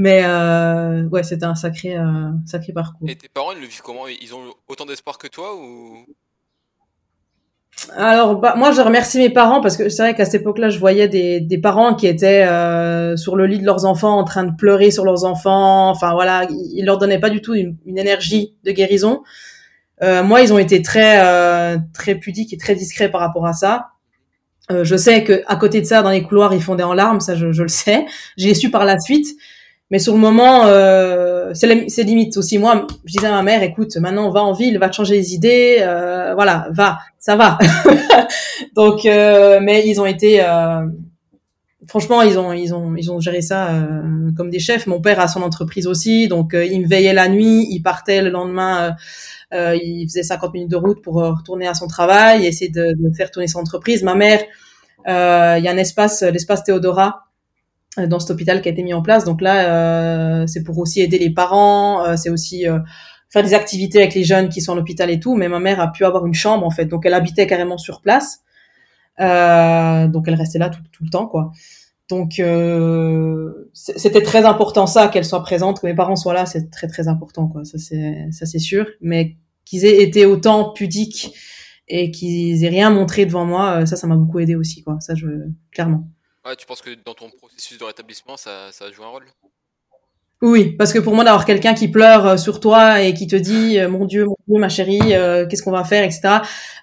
[0.00, 3.08] Mais euh, ouais, c'était un sacré euh, sacré parcours.
[3.08, 4.06] Et tes parents ils le vivent comment?
[4.06, 6.06] Ils ont autant d'espoir que toi ou?
[7.96, 10.78] Alors, bah, moi, je remercie mes parents parce que c'est vrai qu'à cette époque-là, je
[10.78, 14.44] voyais des, des parents qui étaient euh, sur le lit de leurs enfants en train
[14.44, 15.90] de pleurer sur leurs enfants.
[15.90, 19.24] Enfin, voilà, ils leur donnaient pas du tout une, une énergie de guérison.
[20.02, 23.52] Euh, moi, ils ont été très euh, très pudiques et très discrets par rapport à
[23.52, 23.88] ça.
[24.70, 27.34] Je sais que à côté de ça, dans les couloirs, ils fondaient en larmes, ça
[27.34, 28.04] je, je le sais.
[28.36, 29.26] J'ai su par la suite,
[29.90, 32.58] mais sur le moment, euh, c'est limite aussi.
[32.58, 35.78] Moi, je disais à ma mère, écoute, maintenant va en ville, va changer les idées,
[35.80, 37.58] euh, voilà, va, ça va.
[38.76, 40.44] Donc, euh, mais ils ont été,
[41.86, 43.70] franchement, ils ont ils ont ils ont géré ça
[44.36, 44.86] comme des chefs.
[44.86, 48.30] Mon père a son entreprise aussi, donc il me veillait la nuit, il partait le
[48.30, 48.94] lendemain
[49.54, 52.92] euh, il faisait 50 minutes de route pour euh, retourner à son travail, essayer de,
[52.98, 54.02] de faire tourner son entreprise.
[54.02, 54.40] Ma mère,
[55.08, 57.27] euh, il y a un espace, l'espace Théodora,
[57.96, 59.24] dans cet hôpital qui a été mis en place.
[59.24, 62.64] Donc là, c'est pour aussi aider les parents, c'est aussi
[63.30, 65.34] faire des activités avec les jeunes qui sont à l'hôpital et tout.
[65.34, 68.00] Mais ma mère a pu avoir une chambre en fait, donc elle habitait carrément sur
[68.00, 68.40] place.
[69.20, 71.50] Euh, donc elle restait là tout, tout le temps quoi.
[72.08, 76.70] Donc euh, c'était très important ça qu'elle soit présente, que mes parents soient là, c'est
[76.70, 77.64] très très important quoi.
[77.64, 78.86] Ça c'est ça c'est sûr.
[79.00, 81.34] Mais qu'ils aient été autant pudiques
[81.88, 84.98] et qu'ils aient rien montré devant moi, euh, ça ça m'a beaucoup aidé aussi quoi.
[85.00, 85.26] Ça je
[85.72, 86.08] clairement.
[86.48, 89.26] Ouais, tu penses que dans ton processus de rétablissement ça joué un rôle?
[90.40, 93.36] Oui, parce que pour moi d'avoir quelqu'un qui pleure euh, sur toi et qui te
[93.36, 95.00] dit mon Dieu, mon Dieu, ma chérie,
[95.50, 96.20] qu'est-ce qu'on va faire, etc.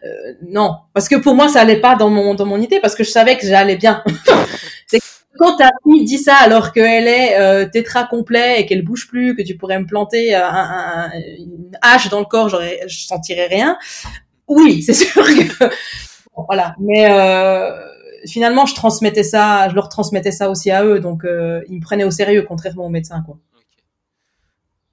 [0.03, 0.07] Euh,
[0.47, 3.03] non, parce que pour moi ça allait pas dans mon dans mon idée parce que
[3.03, 4.03] je savais que j'allais bien.
[5.39, 9.35] quand ta fille dit ça alors qu'elle est euh, tétra complet et qu'elle bouge plus,
[9.35, 13.47] que tu pourrais me planter un, un, une hache dans le corps, j'aurais, je sentirais
[13.47, 13.77] rien.
[14.47, 15.69] Oui, c'est sûr que
[16.47, 16.75] voilà.
[16.79, 17.94] Mais euh,
[18.27, 21.81] finalement, je transmettais ça, je leur transmettais ça aussi à eux, donc euh, ils me
[21.81, 23.37] prenaient au sérieux, contrairement aux médecins, quoi.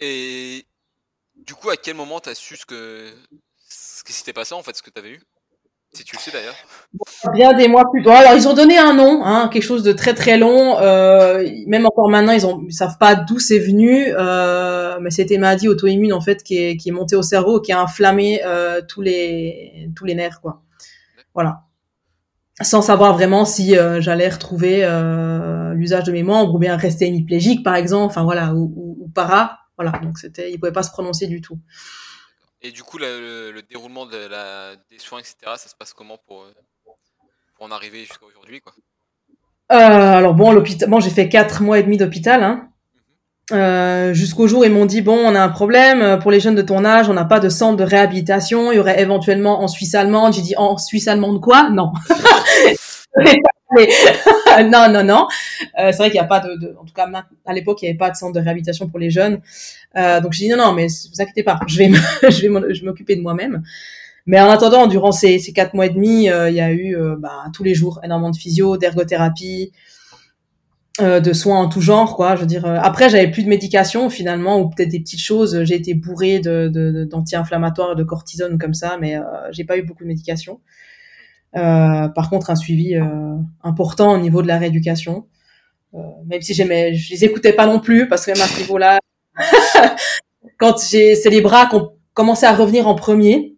[0.01, 0.66] Et
[1.37, 3.11] du coup, à quel moment t'as su ce que
[3.68, 5.21] ce qui s'était passé en fait, ce que t'avais eu?
[5.95, 6.55] Si tu le sais d'ailleurs.
[7.35, 8.16] Bien des mois plus tard.
[8.16, 10.79] Alors ils ont donné un nom, hein, quelque chose de très très long.
[10.81, 15.37] Euh, même encore maintenant, ils ont, ils savent pas d'où c'est venu, euh, mais c'était
[15.37, 18.81] maladie auto-immune en fait qui est qui est montée au cerveau, qui a inflammé euh,
[18.88, 20.62] tous les tous les nerfs quoi.
[21.35, 21.64] Voilà.
[22.60, 27.06] Sans savoir vraiment si euh, j'allais retrouver euh, l'usage de mes membres ou bien rester
[27.06, 29.60] hémiplégique par exemple, enfin voilà, ou, ou, ou para.
[29.78, 31.58] Voilà, donc c'était, il pouvait pas se prononcer du tout.
[32.60, 35.92] Et du coup, le, le, le déroulement de la, des soins, etc., ça se passe
[35.94, 36.46] comment pour,
[37.56, 38.74] pour en arriver jusqu'à aujourd'hui, quoi?
[39.72, 42.68] Euh, Alors bon, l'hôpital, bon, j'ai fait quatre mois et demi d'hôpital, hein.
[43.50, 46.62] Euh, jusqu'au jour, ils m'ont dit bon, on a un problème pour les jeunes de
[46.62, 48.70] ton âge, on n'a pas de centre de réhabilitation.
[48.72, 50.33] Il y aurait éventuellement en Suisse allemande.
[50.33, 51.68] J'ai dit en Suisse allemande quoi?
[51.70, 51.92] Non.
[54.64, 55.26] non, non, non.
[55.78, 57.09] Euh, c'est vrai qu'il n'y a pas de, de, en tout cas
[57.46, 59.40] à l'époque, il n'y avait pas de centre de réhabilitation pour les jeunes.
[59.96, 61.90] Euh, donc j'ai dit non, non, mais vous inquiétez pas, je vais,
[62.31, 62.48] je vais,
[62.85, 63.62] m'occuper de moi-même.
[64.26, 66.96] Mais en attendant, durant ces, ces quatre mois et demi, euh, il y a eu
[66.96, 69.72] euh, bah, tous les jours énormément de physio, d'ergothérapie,
[71.00, 72.37] euh, de soins en tout genre, quoi.
[72.37, 72.66] Je veux dire.
[72.66, 75.64] après, j'avais plus de médication finalement, ou peut-être des petites choses.
[75.64, 79.16] J'ai été bourrée de, de, d'anti-inflammatoires et de cortisone comme ça, mais
[79.50, 80.61] j'ai pas eu beaucoup de médication.
[81.57, 85.26] Euh, par contre, un suivi euh, important au niveau de la rééducation.
[85.94, 88.59] Euh, même si j'aimais, je les écoutais pas non plus parce que même à ce
[88.61, 88.98] niveau-là,
[90.59, 93.57] quand j'ai, c'est les bras qui ont commencé à revenir en premier.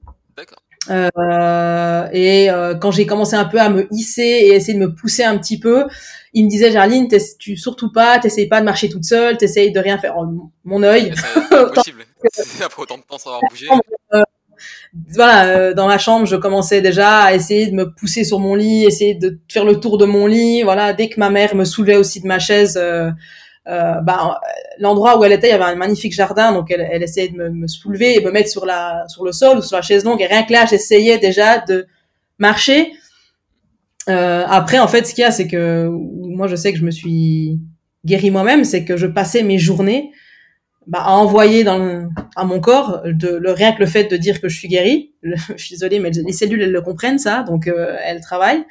[0.90, 4.94] Euh, et euh, quand j'ai commencé un peu à me hisser et essayer de me
[4.94, 5.86] pousser un petit peu,
[6.34, 9.80] il me disait Jarline, tu surtout pas, t'essayes pas de marcher toute seule, t'essayes de
[9.80, 10.14] rien faire.
[10.18, 11.14] Oh, mon œil.
[11.48, 12.04] C'est impossible.
[12.64, 13.68] Après autant de temps sans avoir bougé
[15.10, 18.54] voilà, euh, dans ma chambre, je commençais déjà à essayer de me pousser sur mon
[18.54, 20.62] lit, essayer de faire le tour de mon lit.
[20.62, 23.10] Voilà, dès que ma mère me soulevait aussi de ma chaise, euh,
[23.66, 24.40] euh, bah,
[24.78, 27.36] l'endroit où elle était, il y avait un magnifique jardin, donc elle, elle essayait de
[27.36, 30.04] me, me, soulever et me mettre sur la sur le sol ou sur la chaise
[30.04, 30.20] longue.
[30.20, 31.86] Et rien que là, j'essayais déjà de
[32.38, 32.92] marcher.
[34.08, 36.84] Euh, après, en fait, ce qu'il y a, c'est que moi, je sais que je
[36.84, 37.60] me suis
[38.04, 40.10] guérie moi-même, c'est que je passais mes journées
[40.86, 44.16] bah, à envoyer dans le, à mon corps de le rien que le fait de
[44.16, 45.14] dire que je suis guérie.
[45.22, 48.64] je suis désolée, mais les cellules elles le comprennent ça, donc euh, elles travaillent.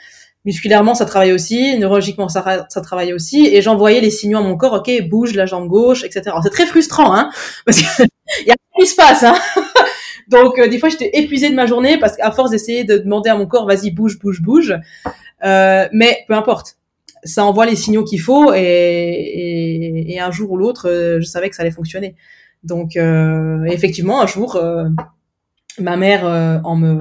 [0.45, 1.79] Musculairement, ça travaille aussi.
[1.79, 3.47] Neurologiquement, ça, ça travaille aussi.
[3.47, 4.73] Et j'envoyais les signaux à mon corps.
[4.73, 6.35] Ok, bouge la jambe gauche, etc.
[6.43, 7.31] C'est très frustrant, hein,
[7.65, 7.87] parce qu'il
[8.47, 9.35] y a rien qui se passe, hein.
[10.29, 13.29] Donc euh, des fois, j'étais épuisée de ma journée parce qu'à force d'essayer de demander
[13.29, 14.75] à mon corps, vas-y, bouge, bouge, bouge.
[15.43, 16.77] Euh, mais peu importe
[17.25, 21.25] ça envoie les signaux qu'il faut et, et, et, un jour ou l'autre, euh, je
[21.25, 22.15] savais que ça allait fonctionner.
[22.63, 24.85] Donc euh, effectivement, un jour, euh,
[25.79, 26.25] ma mère
[26.63, 26.97] en me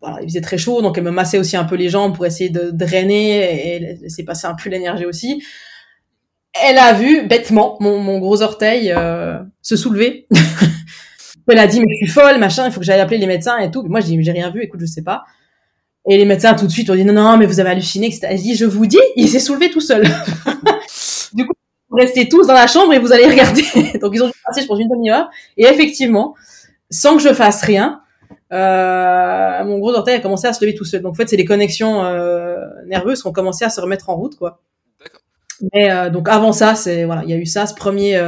[0.00, 2.24] voilà, il faisait très chaud, donc elle me massait aussi un peu les jambes pour
[2.24, 5.42] essayer de drainer et laisser passer un peu l'énergie aussi.
[6.52, 10.26] Elle a vu bêtement mon, mon gros orteil euh, se soulever.
[11.50, 13.58] elle a dit mais je suis folle, machin, il faut que j'aille appeler les médecins
[13.58, 13.82] et tout.
[13.82, 15.24] moi je dis j'ai rien vu, écoute je sais pas.
[16.08, 18.28] Et les médecins tout de suite ont dit non, non, mais vous avez halluciné, etc.
[18.32, 20.02] Je dis, je vous dis, il s'est soulevé tout seul.
[21.34, 21.52] du coup,
[21.90, 23.62] vous restez tous dans la chambre et vous allez regarder.
[24.00, 25.28] Donc ils ont dû passer, je pense, une demi-heure.
[25.56, 26.34] Et effectivement,
[26.90, 28.00] sans que je fasse rien,
[28.52, 31.02] euh, mon gros orteil a commencé à se lever tout seul.
[31.02, 34.16] Donc en fait, c'est les connexions euh, nerveuses qui ont commencé à se remettre en
[34.16, 34.62] route, quoi.
[35.74, 38.18] Mais euh, donc avant ça, c'est voilà, il y a eu ça, ce premier,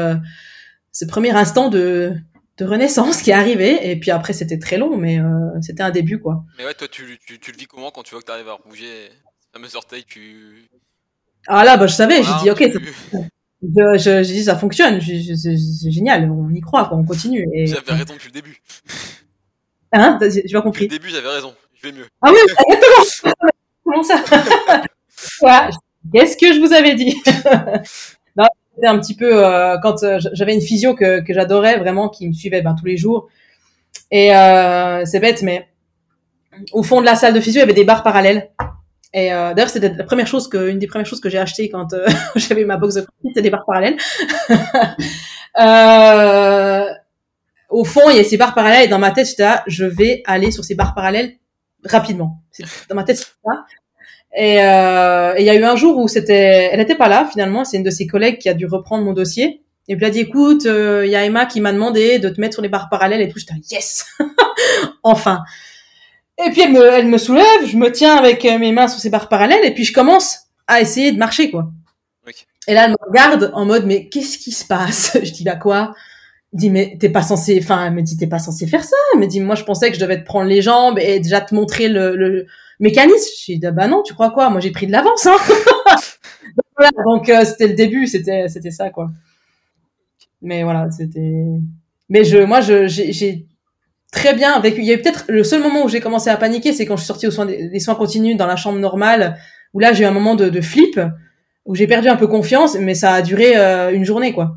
[0.90, 2.12] ce premier instant de
[2.58, 5.90] de renaissance qui est arrivé et puis après c'était très long mais euh, c'était un
[5.90, 6.44] début quoi.
[6.58, 8.48] Mais ouais toi tu, tu, tu, le vis comment quand tu vois que tu arrives
[8.48, 10.68] à bouger la fameuse orteil tu
[11.46, 12.94] Ah là bah je savais, voilà, j'ai dit OK tu...
[13.62, 17.66] je, je, j'ai dit ça fonctionne, c'est génial, on y croit quoi, on continue et
[17.66, 18.60] J'avais raison depuis le début.
[19.92, 20.86] Hein, j'ai pas compris.
[20.86, 22.06] Depuis le début j'avais raison, je vais mieux.
[22.22, 22.38] Ah oui,
[22.68, 23.32] exactement.
[23.84, 24.22] Comment ça?
[25.40, 25.70] Voilà.
[26.12, 27.16] Qu'est-ce que je vous avais dit?
[28.74, 32.32] c'était un petit peu euh, quand euh, j'avais une physio que, j'adorais vraiment, qui me
[32.32, 33.28] suivait ben, tous les jours.
[34.10, 35.68] Et euh, c'est bête, mais
[36.72, 38.50] au fond de la salle de physio, il y avait des barres parallèles.
[39.14, 41.94] Et d'ailleurs, c'était la première chose que, une des premières choses que j'ai acheté quand
[42.34, 43.96] j'avais ma box de crossfit, c'était des barres parallèles.
[47.68, 49.28] au fond, il y a ces barres parallèles et dans ma tête,
[49.66, 51.34] je vais aller sur ces barres parallèles
[51.84, 52.42] rapidement.
[52.88, 53.26] Dans ma tête, ça.
[54.34, 57.64] Et euh, il y a eu un jour où c'était, elle n'était pas là finalement.
[57.64, 59.62] C'est une de ses collègues qui a dû reprendre mon dossier.
[59.88, 62.28] Et puis elle a dit écoute, il euh, y a Emma qui m'a demandé de
[62.28, 63.38] te mettre sur les barres parallèles et tout.
[63.38, 64.06] J'étais yes,
[65.02, 65.42] enfin.
[66.44, 69.10] Et puis elle me, elle me soulève, je me tiens avec mes mains sur ces
[69.10, 71.70] barres parallèles et puis je commence à essayer de marcher quoi.
[72.68, 75.18] Et là, elle me regarde en mode, mais qu'est-ce qui se passe?
[75.22, 75.94] Je dis, bah quoi?
[76.52, 78.96] Elle dit, mais t'es pas censé, enfin, elle me dit, t'es pas censé faire ça.
[79.14, 81.40] Elle me dit, moi, je pensais que je devais te prendre les jambes et déjà
[81.40, 82.46] te montrer le, le
[82.82, 83.30] mécanisme.
[83.46, 84.50] Je dis, bah non, tu crois quoi?
[84.50, 85.26] Moi, j'ai pris de l'avance.
[85.26, 89.10] Hein donc, voilà, donc euh, c'était le début, c'était, c'était ça, quoi.
[90.42, 91.44] Mais voilà, c'était.
[92.08, 93.46] Mais je, moi, je, j'ai
[94.10, 94.80] très bien vécu.
[94.80, 96.96] Il y a eu peut-être le seul moment où j'ai commencé à paniquer, c'est quand
[96.96, 99.38] je suis sortie aux soins des, soins continus dans la chambre normale,
[99.72, 101.00] où là j'ai eu un moment de, de flip,
[101.64, 104.56] où j'ai perdu un peu confiance, mais ça a duré euh, une journée, quoi.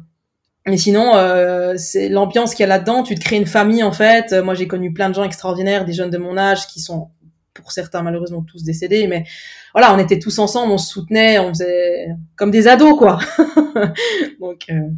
[0.68, 3.04] Mais sinon, euh, c'est l'ambiance qu'il y a là-dedans.
[3.04, 4.34] Tu te crées une famille, en fait.
[4.34, 7.10] Moi, j'ai connu plein de gens extraordinaires, des jeunes de mon âge qui sont,
[7.56, 9.08] pour certains, malheureusement, tous décédés.
[9.08, 9.26] Mais
[9.74, 13.20] voilà, on était tous ensemble, on se soutenait, on faisait comme des ados, quoi.
[14.40, 14.90] Donc, euh,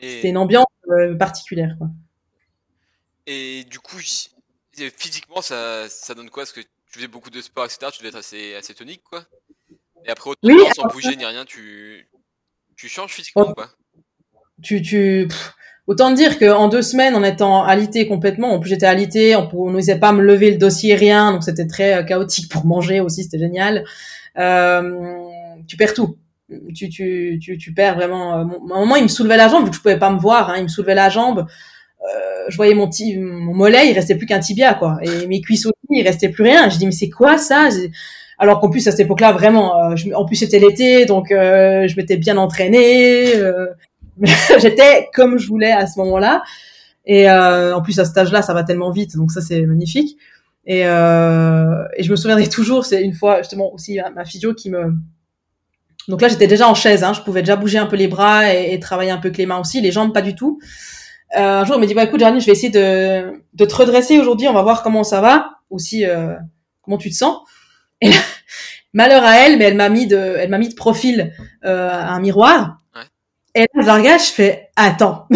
[0.00, 1.88] c'était une ambiance euh, particulière, quoi.
[3.26, 3.98] Et du coup,
[4.96, 6.44] physiquement, ça, ça donne quoi?
[6.44, 7.90] Parce que tu faisais beaucoup de sport, etc.
[7.92, 9.24] Tu devais être assez, assez tonique, quoi.
[10.04, 12.08] Et après, autant, oui, sans bouger ni rien, tu,
[12.76, 13.68] tu changes physiquement, quoi.
[14.62, 15.28] Tu, tu,
[15.88, 19.98] autant dire qu'en deux semaines, en étant alité complètement, en plus j'étais alité, on n'osait
[19.98, 23.40] pas me lever le dossier, rien, donc c'était très euh, chaotique pour manger aussi, c'était
[23.40, 23.84] génial.
[24.38, 24.92] Euh,
[25.66, 26.16] tu perds tout.
[26.74, 28.34] Tu, tu, tu, tu perds vraiment.
[28.34, 30.20] Euh, à un moment, il me soulevait la jambe, vu que je pouvais pas me
[30.20, 31.46] voir, hein, il me soulevait la jambe
[32.02, 34.98] euh, je voyais mon, mon mollet, il restait plus qu'un tibia, quoi.
[35.02, 36.68] Et mes cuisses aussi, il restait plus rien.
[36.68, 37.68] Je dis, mais c'est quoi ça?
[38.38, 41.96] Alors qu'en plus, à cette époque-là, vraiment, euh, en plus, c'était l'été, donc euh, je
[41.96, 43.34] m'étais bien entraînée.
[43.36, 43.66] Euh,
[44.58, 46.42] J'étais comme je voulais à ce moment-là.
[47.06, 50.18] Et en plus, à cet âge-là, ça va tellement vite, donc ça, c'est magnifique.
[50.66, 54.92] Et, et je me souviendrai toujours, c'est une fois, justement, aussi ma physio qui me...
[56.08, 58.52] Donc là, j'étais déjà en chaise, hein, je pouvais déjà bouger un peu les bras
[58.52, 60.58] et, travailler un peu avec les mains aussi, les jambes pas du tout.
[61.36, 64.18] Euh, un jour, elle me dit, bah, écoute, Jarny, je vais essayer de, te redresser
[64.18, 66.34] aujourd'hui, on va voir comment ça va, aussi, euh,
[66.82, 67.38] comment tu te sens.
[68.94, 72.80] Malheur à elle, mais elle m'a mis de, mis de profil euh, un miroir.
[73.58, 75.26] Et là, je je fais, attends.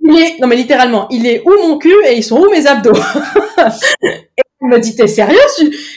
[0.00, 2.66] il est, non mais littéralement, il est où mon cul et ils sont où mes
[2.66, 2.94] abdos?
[4.02, 5.36] Et elle me dit, t'es sérieux?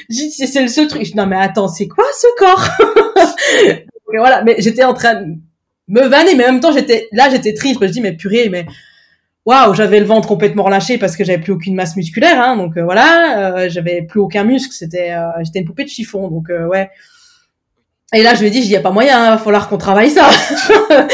[0.10, 1.06] C'est le seul truc.
[1.06, 2.68] Je dis, non mais attends, c'est quoi ce corps?
[4.12, 5.24] Voilà, mais j'étais en train
[5.88, 7.80] me vanner, mais en même temps, j'étais là, j'étais triste.
[7.82, 8.66] Je dis, mais purée, mais
[9.46, 12.76] waouh, j'avais le ventre complètement relâché parce que j'avais plus aucune masse musculaire, hein, donc
[12.78, 14.74] euh, voilà, euh, j'avais plus aucun muscle.
[14.74, 16.90] C'était, euh, j'étais une poupée de chiffon, donc ouais.
[18.14, 19.70] Et là, je lui ai dit, il y a pas moyen, il hein, va falloir
[19.70, 20.30] qu'on travaille ça.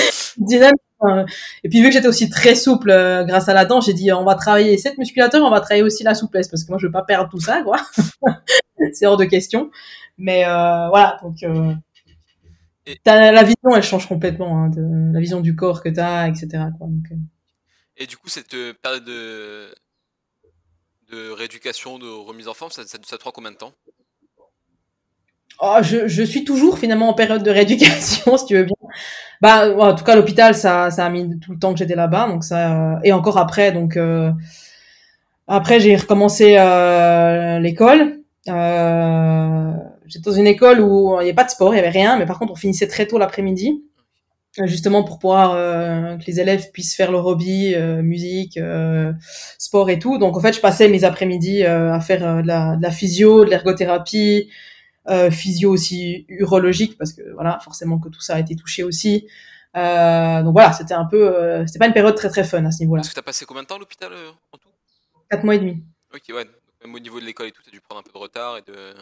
[1.64, 2.90] et puis vu que j'étais aussi très souple
[3.28, 6.04] grâce à la dent, j'ai dit on va travailler cette musculature, on va travailler aussi
[6.04, 7.78] la souplesse parce que moi je veux pas perdre tout ça, quoi.
[8.94, 9.72] c'est hors de question.
[10.18, 11.36] Mais voilà, donc
[13.06, 16.48] la vision, elle change complètement, hein, de, la vision du corps que tu as, etc.
[16.78, 17.16] Quoi, donc, euh.
[17.98, 19.74] Et du coup, cette euh, période de,
[21.12, 23.74] de rééducation, de remise en forme, ça, ça, ça te prend combien de temps?
[25.60, 28.76] Oh, je, je, suis toujours finalement en période de rééducation, si tu veux bien.
[29.42, 32.28] Bah, en tout cas, l'hôpital, ça, ça a mis tout le temps que j'étais là-bas,
[32.28, 34.32] donc ça, et encore après, donc euh,
[35.48, 38.20] après j'ai recommencé euh, l'école.
[38.48, 39.72] Euh,
[40.06, 42.18] j'étais dans une école où il n'y avait pas de sport, il n'y avait rien,
[42.18, 43.84] mais par contre on finissait très tôt l'après-midi,
[44.64, 49.12] justement pour pouvoir euh, que les élèves puissent faire leur hobby, euh, musique, euh,
[49.58, 50.18] sport et tout.
[50.18, 53.50] Donc en fait je passais mes après-midi à faire de la, de, la, physio, de
[53.50, 54.50] l'ergothérapie,
[55.32, 59.28] physio aussi urologique parce que voilà forcément que tout ça a été touché aussi.
[59.74, 63.02] donc voilà, c'était un peu, c'était pas une période très très fun à ce niveau-là.
[63.02, 64.12] Parce que t'as passé combien de temps à l'hôpital
[64.52, 64.70] en tout?
[65.30, 65.84] Quatre mois et demi.
[66.14, 66.46] Ok ouais,
[66.84, 68.62] même au niveau de l'école et tout, t'as dû prendre un peu de retard et
[68.62, 68.94] de.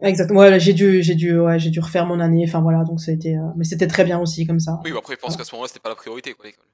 [0.00, 0.40] Exactement.
[0.40, 2.44] Ouais, j'ai dû, j'ai dû, ouais, j'ai dû refaire mon année.
[2.46, 4.80] Enfin voilà, donc c'était, euh, mais c'était très bien aussi comme ça.
[4.84, 6.64] Oui, après, je pense qu'à ce moment-là, c'était pas la priorité, quoi, l'école.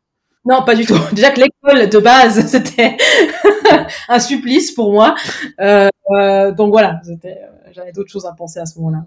[0.44, 0.98] Non, pas du tout.
[1.12, 2.98] Déjà que l'école de base, c'était
[4.08, 5.14] un supplice pour moi.
[5.60, 9.04] Euh, euh, donc voilà, c'était, euh, j'avais d'autres choses à penser à ce moment-là.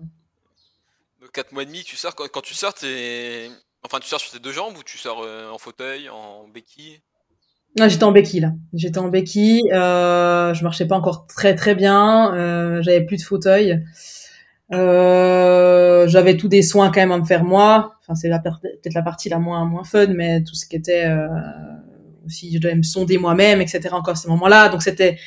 [1.22, 3.50] Donc 4 mois et demi, tu sors quand, quand tu sors, t'es,
[3.84, 7.02] enfin, tu sors sur tes deux jambes ou tu sors euh, en fauteuil, en béquille?
[7.80, 8.54] Non, j'étais en béquille là.
[8.74, 9.72] J'étais en béquille.
[9.72, 12.34] Euh, je marchais pas encore très très bien.
[12.34, 13.84] Euh, j'avais plus de fauteuil.
[14.74, 17.96] Euh, j'avais tous des soins quand même à me faire moi.
[18.02, 21.28] Enfin, c'est peut-être la partie la moins moins fun, mais tout ce qui était euh,
[22.26, 23.90] aussi, je devais me sonder moi-même, etc.
[23.92, 24.70] Encore à ce moment-là.
[24.70, 25.20] Donc c'était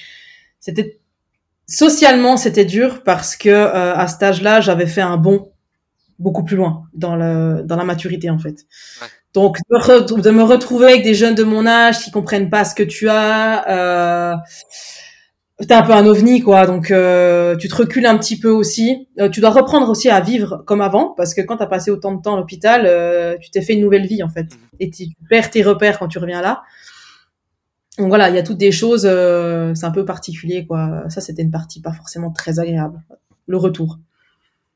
[0.58, 0.99] c'était
[1.70, 5.52] socialement c'était dur parce que euh, à cet âge-là, j'avais fait un bond
[6.18, 8.66] beaucoup plus loin dans le dans la maturité en fait.
[9.00, 9.08] Ouais.
[9.32, 12.82] Donc de, me retrouver avec des jeunes de mon âge qui comprennent pas ce que
[12.82, 14.36] tu as, euh,
[15.66, 16.66] t'es un peu un ovni quoi.
[16.66, 19.08] Donc euh, tu te recules un petit peu aussi.
[19.20, 22.12] Euh, tu dois reprendre aussi à vivre comme avant parce que quand t'as passé autant
[22.12, 24.42] de temps à l'hôpital, euh, tu t'es fait une nouvelle vie en fait.
[24.42, 24.58] Mhm.
[24.80, 26.62] Et tu perds tes repères quand tu reviens là.
[28.00, 31.08] Donc voilà, il y a toutes des choses, euh, c'est un peu particulier quoi.
[31.08, 33.00] Ça c'était une partie pas forcément très agréable.
[33.46, 33.98] Le retour.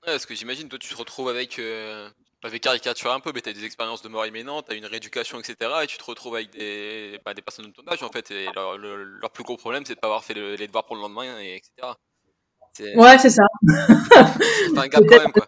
[0.06, 1.60] Ouais, parce que j'imagine toi tu te retrouves avec
[2.42, 4.84] J'avais caricaturé un peu, mais tu as des expériences de mort imminente, tu as une
[4.84, 5.56] rééducation, etc.
[5.82, 8.30] Et tu te retrouves avec des, bah, des personnes de ton âge, en fait.
[8.30, 11.00] Et leur, leur, plus gros problème, c'est de pas avoir fait les devoirs pour le
[11.00, 11.94] lendemain, et etc.
[12.96, 13.44] Ouais, c'est ça.
[13.62, 15.46] c'est un gap quand même, quoi.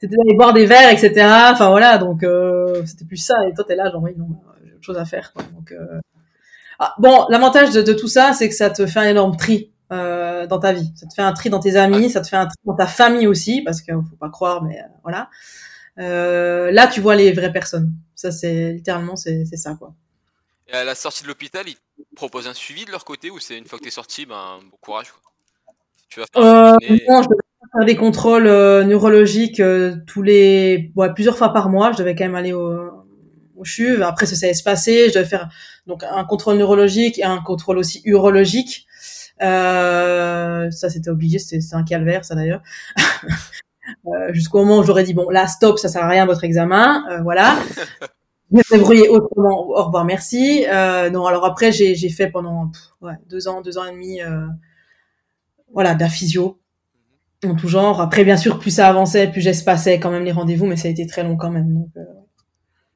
[0.00, 1.26] C'était d'aller boire des verres, etc.
[1.52, 3.34] Enfin, voilà, donc euh, c'était plus ça.
[3.48, 4.28] Et toi, t'es là, genre, oui, non,
[4.64, 5.42] j'ai autre chose à faire, quoi.
[5.42, 6.00] Donc, euh...
[6.78, 9.72] ah, bon, l'avantage de, de, tout ça, c'est que ça te fait un énorme tri
[9.92, 10.92] euh, dans ta vie.
[10.96, 12.86] Ça te fait un tri dans tes amis, ça te fait un tri dans ta
[12.86, 15.28] famille aussi, parce qu'il faut pas croire, mais euh, voilà.
[15.98, 17.92] Euh, là, tu vois les vraies personnes.
[18.14, 19.92] Ça, c'est littéralement, c'est ça, quoi.
[20.68, 21.76] Et à la sortie de l'hôpital, ils
[22.14, 24.60] proposent un suivi de leur côté ou c'est une fois que tu es sorti, ben,
[24.70, 25.22] bon courage, quoi.
[26.08, 26.72] Tu vas faire euh,
[27.08, 27.40] non, je devais
[27.72, 31.92] faire des contrôles euh, neurologiques euh, tous les, ouais, plusieurs fois par mois.
[31.92, 32.90] Je devais quand même aller au,
[33.58, 34.02] au CHUV.
[34.02, 35.08] Après, ça s'est passé.
[35.08, 35.48] Je devais faire
[35.86, 38.86] donc un contrôle neurologique et un contrôle aussi urologique.
[39.42, 41.38] Euh, ça, c'était obligé.
[41.38, 42.62] C'est un calvaire, ça d'ailleurs.
[44.06, 47.06] Euh, jusqu'au moment où j'aurais dit bon là stop ça sert à rien votre examen
[47.10, 47.56] euh, voilà
[48.52, 53.14] je me débrouiller autrement au revoir merci euh, non alors après j'ai fait pendant ouais,
[53.30, 54.46] deux ans deux ans et demi euh,
[55.72, 56.60] voilà la physio
[57.46, 60.66] en tout genre après bien sûr plus ça avançait plus j'espacais quand même les rendez-vous
[60.66, 62.04] mais ça a été très long quand même donc, euh.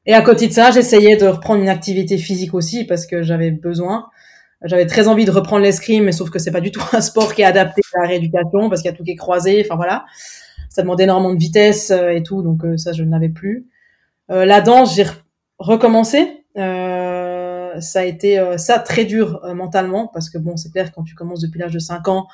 [0.07, 3.51] Et à côté de ça j'essayais de reprendre une activité physique aussi parce que j'avais
[3.51, 4.07] besoin
[4.65, 7.35] j'avais très envie de reprendre l'escrime mais sauf que c'est pas du tout un sport
[7.35, 9.77] qui est adapté à la rééducation parce qu'il y a tout qui est croisé enfin
[9.77, 10.05] voilà
[10.73, 13.67] ça demandait énormément de vitesse euh, et tout, donc euh, ça je n'avais plus.
[14.31, 15.05] Euh, la danse, j'ai
[15.59, 16.45] recommencé.
[16.55, 21.41] ça a été ça très dur mentalement parce que bon, c'est clair quand tu commences
[21.41, 22.27] depuis l'âge de 5 ans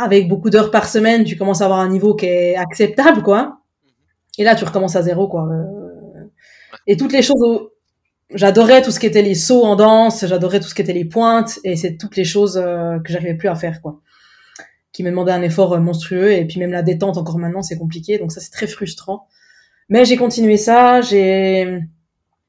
[0.00, 3.60] avec beaucoup d'heures par semaine, tu commences à avoir un niveau qui est acceptable, quoi.
[4.38, 5.48] Et là, tu recommences à zéro, quoi.
[6.88, 7.68] Et toutes les choses,
[8.34, 11.04] j'adorais tout ce qui était les sauts en danse, j'adorais tout ce qui était les
[11.04, 14.00] pointes, et c'est toutes les choses que j'arrivais plus à faire, quoi.
[14.90, 17.78] Qui me demandait un effort euh, monstrueux et puis même la détente encore maintenant c'est
[17.78, 19.28] compliqué donc ça c'est très frustrant.
[19.88, 21.80] Mais j'ai continué ça j'ai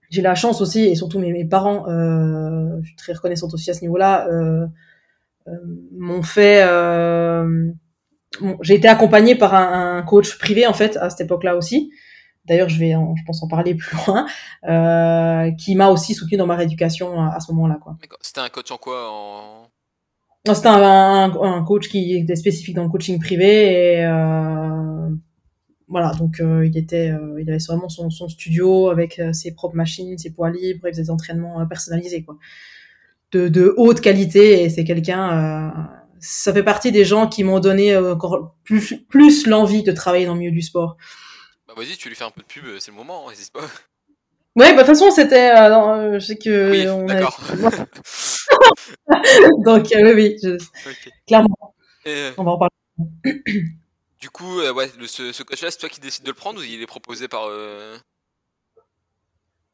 [0.09, 3.73] j'ai la chance aussi et surtout mes, parents euh, je suis très reconnaissante aussi à
[3.73, 4.65] ce niveau-là euh,
[5.47, 5.51] euh,
[5.97, 7.71] m'ont fait euh,
[8.61, 11.91] j'ai été accompagnée par un, un, coach privé en fait à cette époque-là aussi
[12.49, 14.25] d'ailleurs je vais en, je pense en parler plus loin
[14.67, 17.95] euh, qui m'a aussi soutenu dans ma rééducation à, à ce moment-là quoi.
[18.21, 19.69] C'était un coach en quoi en
[20.45, 25.09] c'était un, un, coach qui était spécifique dans le coaching privé et euh,
[25.87, 26.13] voilà.
[26.13, 30.17] Donc euh, il était euh, il avait vraiment son, son studio avec ses propres machines
[30.17, 32.37] ses poids libres il faisait des entraînements personnalisés quoi.
[33.31, 35.73] De, de haute qualité et c'est quelqu'un
[36.19, 40.33] ça fait partie des gens qui m'ont donné encore plus plus l'envie de travailler dans
[40.33, 40.97] le milieu du sport
[41.69, 43.61] bah vas-y tu lui fais un peu de pub c'est le moment hein, n'hésite pas
[44.55, 47.21] Ouais, bah, de toute façon, c'était, euh, je sais que, oui, on a...
[49.63, 50.55] Donc, euh, oui, je...
[50.55, 51.11] okay.
[51.27, 51.75] clairement.
[52.03, 52.31] Et...
[52.35, 52.73] On va en parler.
[54.19, 56.59] Du coup, euh, ouais, le, ce, ce coach-là, c'est toi qui décides de le prendre
[56.59, 57.45] ou il est proposé par.
[57.47, 57.95] Euh...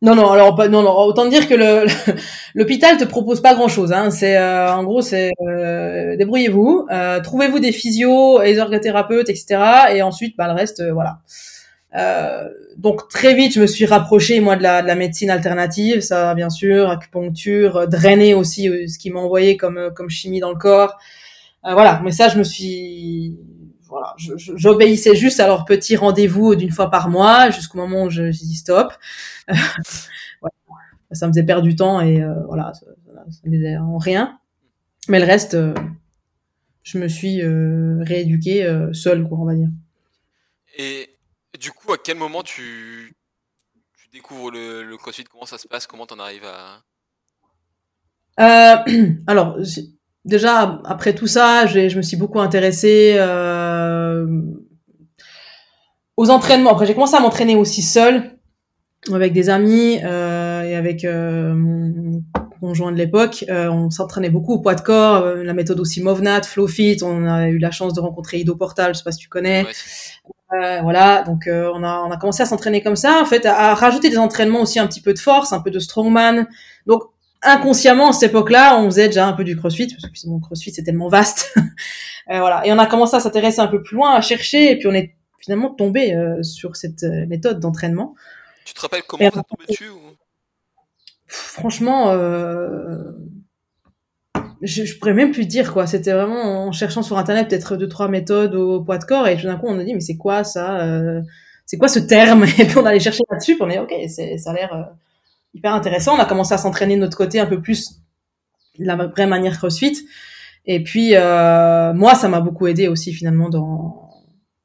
[0.03, 1.87] Non, non, alors non, non, autant dire que le
[2.53, 3.91] l'hôpital te propose pas grand chose.
[3.91, 4.11] Hein.
[4.11, 9.95] C'est euh, en gros, c'est euh, débrouillez-vous, euh, trouvez-vous des physios, des ergothérapeutes, etc.
[9.95, 11.21] Et ensuite, bah le reste, voilà.
[11.95, 16.01] Euh, donc très vite, je me suis rapprochée moi de la, de la médecine alternative,
[16.01, 20.39] ça bien sûr, acupuncture, euh, drainer aussi euh, ce qu'ils m'ont envoyé comme comme chimie
[20.39, 20.97] dans le corps.
[21.65, 23.39] Euh, voilà, mais ça je me suis
[23.87, 28.31] voilà, j'obéissais juste à leur petit rendez-vous d'une fois par mois jusqu'au moment où je,
[28.31, 28.93] je dis stop.
[31.11, 32.87] Ça me faisait perdre du temps et voilà, ça,
[33.29, 34.37] ça n'aidait en rien.
[35.07, 35.55] Mais le reste,
[36.83, 39.69] je me suis rééduquée seule, quoi, on va dire.
[40.77, 41.14] Et
[41.57, 43.15] du coup, à quel moment tu,
[43.97, 45.23] tu découvres le, le, CrossFit?
[45.25, 45.87] Comment ça se passe?
[45.87, 46.83] Comment t'en arrives à...
[48.39, 48.77] Euh,
[49.27, 49.57] alors,
[50.25, 54.25] déjà, après tout ça, je me suis beaucoup intéressée euh,
[56.17, 56.71] aux entraînements.
[56.71, 58.37] Après, j'ai commencé à m'entraîner aussi seule,
[59.11, 62.23] avec des amis euh, et avec mon
[62.59, 63.45] conjoint de l'époque.
[63.49, 66.97] On s'entraînait beaucoup au poids de corps, la méthode aussi Movnat, Flowfit.
[67.03, 69.63] On a eu la chance de rencontrer Ido Portal, je sais pas si tu connais.
[69.63, 69.71] Ouais.
[70.61, 73.45] Euh, voilà, donc euh, on a on a commencé à s'entraîner comme ça, en fait,
[73.45, 76.47] à, à, rajouter des entraînements aussi un petit peu de force, un peu de strongman.
[76.85, 77.03] Donc
[77.41, 80.71] inconsciemment à cette époque-là, on faisait déjà un peu du CrossFit parce que mon CrossFit
[80.71, 81.53] c'est tellement vaste.
[82.31, 84.77] euh, voilà, et on a commencé à s'intéresser un peu plus loin, à chercher, et
[84.77, 88.15] puis on est finalement tombé euh, sur cette euh, méthode d'entraînement.
[88.65, 89.99] Tu te rappelles comment tu tombé dessus ou...
[91.27, 93.11] Franchement, euh,
[94.65, 95.87] je, je pourrais même plus dire quoi.
[95.87, 99.37] C'était vraiment en cherchant sur internet peut-être deux trois méthodes au poids de corps et
[99.37, 101.21] tout d'un coup on a dit mais c'est quoi ça euh,
[101.65, 102.43] C'est quoi ce terme?
[102.59, 103.57] Et puis on allait chercher là-dessus.
[103.59, 104.83] On est ok, c'est ça a l'air euh,
[105.53, 106.15] hyper intéressant.
[106.15, 108.01] On a commencé à s'entraîner de notre côté un peu plus
[108.79, 109.97] de la vraie manière CrossFit.
[110.65, 114.09] Et puis euh, moi ça m'a beaucoup aidé aussi finalement dans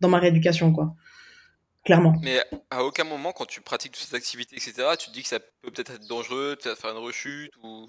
[0.01, 0.95] dans ma rééducation quoi.
[1.85, 2.15] clairement.
[2.23, 2.41] Mais
[2.71, 5.41] à aucun moment, quand tu pratiques toutes ces activités, etc., tu te dis que ça
[5.41, 7.87] peut peut-être être dangereux, peut-être faire une rechute ou.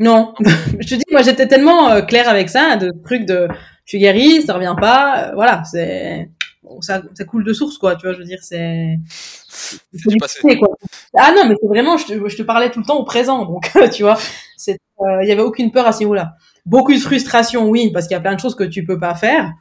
[0.00, 0.34] Non,
[0.80, 3.48] je te dis, moi j'étais tellement euh, claire avec ça, de trucs de
[3.84, 6.30] je suis guérie, ça revient pas, euh, voilà, c'est
[6.80, 8.98] ça, ça coule de source quoi, tu vois, je veux dire, c'est
[10.18, 10.58] passé.
[10.58, 10.68] quoi.
[11.16, 13.44] Ah non, mais c'est vraiment, je te, je te parlais tout le temps au présent,
[13.44, 14.18] donc tu vois,
[15.00, 16.34] euh, il y avait aucune peur à ce niveau-là.
[16.66, 19.14] Beaucoup de frustration, oui, parce qu'il y a plein de choses que tu peux pas
[19.14, 19.52] faire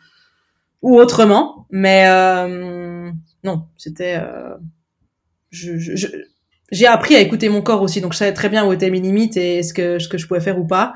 [0.81, 3.11] ou autrement, mais euh,
[3.43, 4.55] non, c'était, euh,
[5.51, 6.07] je, je, je-
[6.71, 8.99] j'ai appris à écouter mon corps aussi, donc je savais très bien où étaient mes
[8.99, 10.93] limites et ce que ce que je pouvais faire ou pas.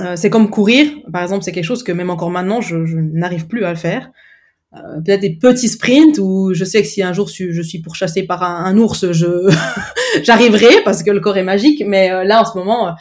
[0.00, 2.96] Euh, c'est comme courir, par exemple, c'est quelque chose que même encore maintenant, je, je
[2.96, 4.10] n'arrive plus à le faire.
[4.74, 8.22] Euh, peut-être des petits sprints où je sais que si un jour je, suis pourchassée
[8.22, 9.54] par un, un ours, je
[10.22, 11.84] j'arriverai parce que le corps est magique.
[11.86, 12.92] Mais euh, là, en ce moment, euh,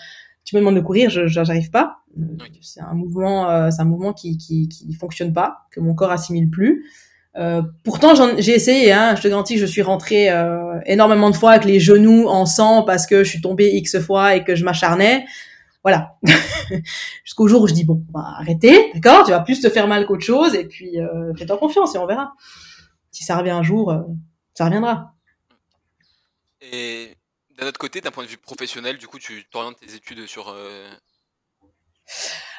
[0.44, 1.98] tu me demandes de courir, je j'arrive pas.
[2.18, 2.24] Euh.
[2.62, 6.12] C'est un mouvement, euh, c'est un mouvement qui, qui qui fonctionne pas, que mon corps
[6.12, 6.86] assimile plus.
[7.38, 8.92] Euh, pourtant, j'ai essayé.
[8.92, 12.28] Hein, je te garantis que je suis rentrée euh, énormément de fois avec les genoux
[12.28, 15.26] en sang parce que je suis tombée x fois et que je m'acharnais.
[15.84, 16.18] Voilà.
[17.24, 19.26] Jusqu'au jour où je dis bon, on va arrêter, d'accord?
[19.26, 22.06] Tu vas plus te faire mal qu'autre chose et puis euh, fais-toi confiance et on
[22.06, 22.34] verra.
[23.12, 24.02] Si ça revient un jour, euh,
[24.54, 25.14] ça reviendra.
[26.62, 27.16] Et
[27.58, 30.54] d'un autre côté, d'un point de vue professionnel, du coup, tu t'orientes tes études sur.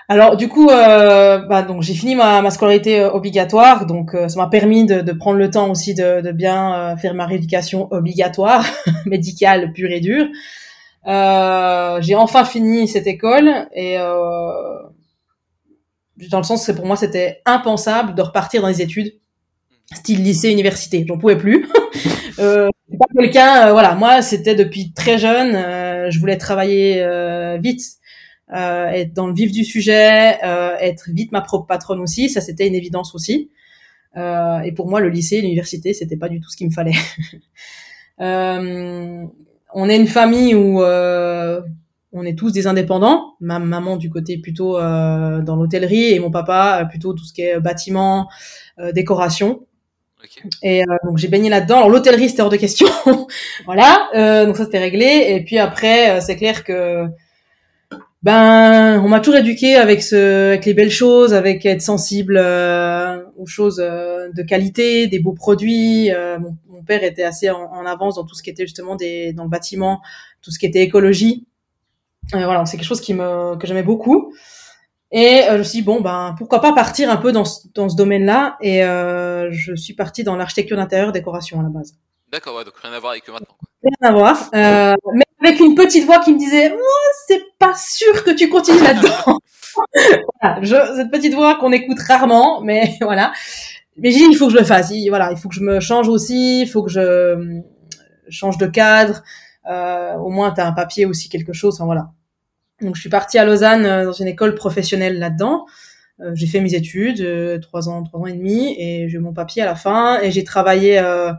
[0.08, 4.28] Alors du coup, euh, bah, donc j'ai fini ma, ma scolarité euh, obligatoire, donc euh,
[4.28, 7.26] ça m'a permis de, de prendre le temps aussi de, de bien euh, faire ma
[7.26, 8.64] rééducation obligatoire,
[9.06, 10.26] médicale pure et dure.
[11.06, 14.52] Euh, j'ai enfin fini cette école et euh,
[16.30, 19.12] dans le sens que pour moi c'était impensable de repartir dans les études
[19.94, 21.04] style lycée université.
[21.06, 21.68] J'en pouvais plus.
[22.38, 22.66] Euh,
[22.98, 23.94] pas quelqu'un voilà.
[23.94, 25.52] Moi c'était depuis très jeune
[26.10, 27.06] je voulais travailler
[27.60, 27.82] vite
[28.52, 32.66] être dans le vif du sujet euh, être vite ma propre patronne aussi ça c'était
[32.66, 33.50] une évidence aussi
[34.16, 36.92] euh, et pour moi le lycée l'université c'était pas du tout ce qu'il me fallait
[38.20, 39.24] euh,
[39.74, 41.62] on est une famille où euh,
[42.12, 43.34] on est tous des indépendants.
[43.40, 47.32] Ma maman du côté plutôt euh, dans l'hôtellerie et mon papa euh, plutôt tout ce
[47.32, 48.28] qui est bâtiment,
[48.78, 49.66] euh, décoration.
[50.62, 51.78] Et euh, donc j'ai baigné là-dedans.
[51.78, 52.86] Alors l'hôtellerie c'était hors de question,
[53.64, 54.08] voilà.
[54.14, 55.26] Euh, donc ça c'était réglé.
[55.28, 57.06] Et puis après euh, c'est clair que
[58.22, 63.22] ben on m'a toujours éduqué avec ce, avec les belles choses, avec être sensible euh,
[63.36, 66.12] aux choses euh, de qualité, des beaux produits.
[66.12, 69.48] Euh, mon, père était assez en, avance dans tout ce qui était justement dans le
[69.48, 70.00] bâtiment,
[70.40, 71.46] tout ce qui était écologie.
[72.32, 74.32] Voilà, c'est quelque chose qui me que j'aimais beaucoup.
[75.12, 77.90] Et je me suis dit, bon, ben, pourquoi pas partir un peu dans ce, dans
[77.90, 78.56] ce domaine-là?
[78.62, 81.94] Et euh, je suis partie dans l'architecture d'intérieur, décoration à la base.
[82.32, 83.54] D'accord, ouais, donc rien à voir avec eux maintenant.
[83.58, 83.68] Quoi.
[83.82, 84.50] Rien à voir.
[84.54, 86.78] Euh, mais avec une petite voix qui me disait, moi,
[87.26, 89.38] c'est pas sûr que tu continues là-dedans.
[90.40, 93.32] voilà, je, cette petite voix qu'on écoute rarement, mais voilà.
[93.98, 94.90] Mais j'ai dit, il faut que je le fasse.
[94.90, 96.62] Il, voilà, il faut que je me change aussi.
[96.62, 97.60] Il faut que je euh,
[98.30, 99.22] change de cadre.
[99.70, 101.74] Euh, au moins, tu as un papier aussi, quelque chose.
[101.74, 102.10] Enfin, voilà.
[102.80, 105.66] Donc, je suis partie à Lausanne euh, dans une école professionnelle là-dedans.
[106.20, 109.20] Euh, j'ai fait mes études, euh, trois ans, trois ans et demi, et j'ai eu
[109.20, 110.20] mon papier à la fin.
[110.20, 111.32] Et j'ai travaillé euh,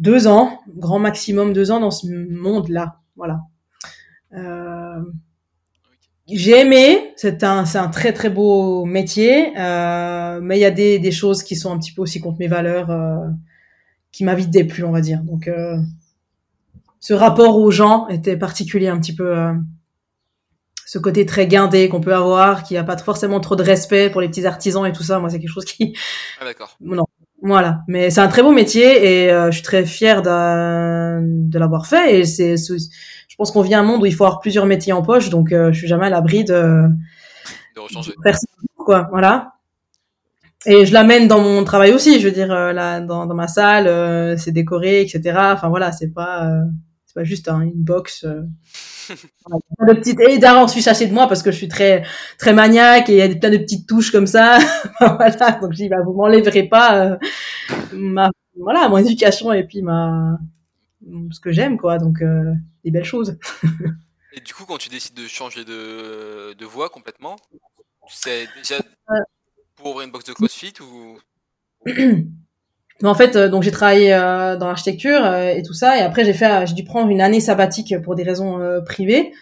[0.00, 2.96] deux ans, grand maximum deux ans dans ce monde-là.
[3.16, 3.42] Voilà.
[4.32, 5.00] Euh,
[6.26, 10.70] j'ai aimé, c'est un, c'est un très très beau métier, euh, mais il y a
[10.70, 13.16] des, des choses qui sont un petit peu aussi contre mes valeurs, euh,
[14.10, 15.20] qui m'invitent des plus, on va dire.
[15.22, 15.76] Donc, euh,
[16.98, 19.52] ce rapport aux gens était particulier un petit peu, euh,
[20.86, 24.20] ce côté très guindé qu'on peut avoir, qui a pas forcément trop de respect pour
[24.20, 25.18] les petits artisans et tout ça.
[25.18, 25.94] Moi, c'est quelque chose qui,
[26.40, 26.76] Ah, d'accord.
[26.80, 27.04] non.
[27.42, 31.58] Voilà, mais c'est un très beau métier et euh, je suis très fière de, de
[31.58, 32.20] l'avoir fait.
[32.20, 35.02] Et c'est, je pense qu'on vit un monde où il faut avoir plusieurs métiers en
[35.02, 36.84] poche, donc euh, je suis jamais à l'abri de,
[37.74, 38.12] De rechanger.
[38.22, 39.08] faire ça, quoi.
[39.10, 39.54] Voilà.
[40.66, 42.20] Et je l'amène dans mon travail aussi.
[42.20, 45.38] Je veux dire, euh, là, dans, dans ma salle, euh, c'est décoré, etc.
[45.54, 46.62] Enfin voilà, c'est pas, euh,
[47.06, 48.26] c'est pas juste hein, une box.
[49.10, 50.20] Euh, plein de petites.
[50.20, 52.04] Et d'ailleurs, on se fiche assez de moi parce que je suis très,
[52.38, 54.58] très maniaque et il y a plein de petites touches comme ça.
[55.00, 55.52] voilà.
[55.60, 57.16] Donc je dis, bah, vous m'enlèverez pas euh,
[57.92, 60.38] ma, voilà, mon éducation et puis ma,
[61.30, 61.98] ce que j'aime, quoi.
[61.98, 62.52] Donc euh,
[62.84, 63.38] des belles choses.
[64.32, 67.34] Et du coup, quand tu décides de changer de, de voie complètement,
[68.08, 68.76] c'est déjà
[69.74, 71.18] pour ouvrir une box de CrossFit ou.
[73.02, 76.02] Mais en fait, euh, donc j'ai travaillé euh, dans l'architecture euh, et tout ça, et
[76.02, 79.32] après j'ai fait, j'ai dû prendre une année sabbatique pour des raisons privées.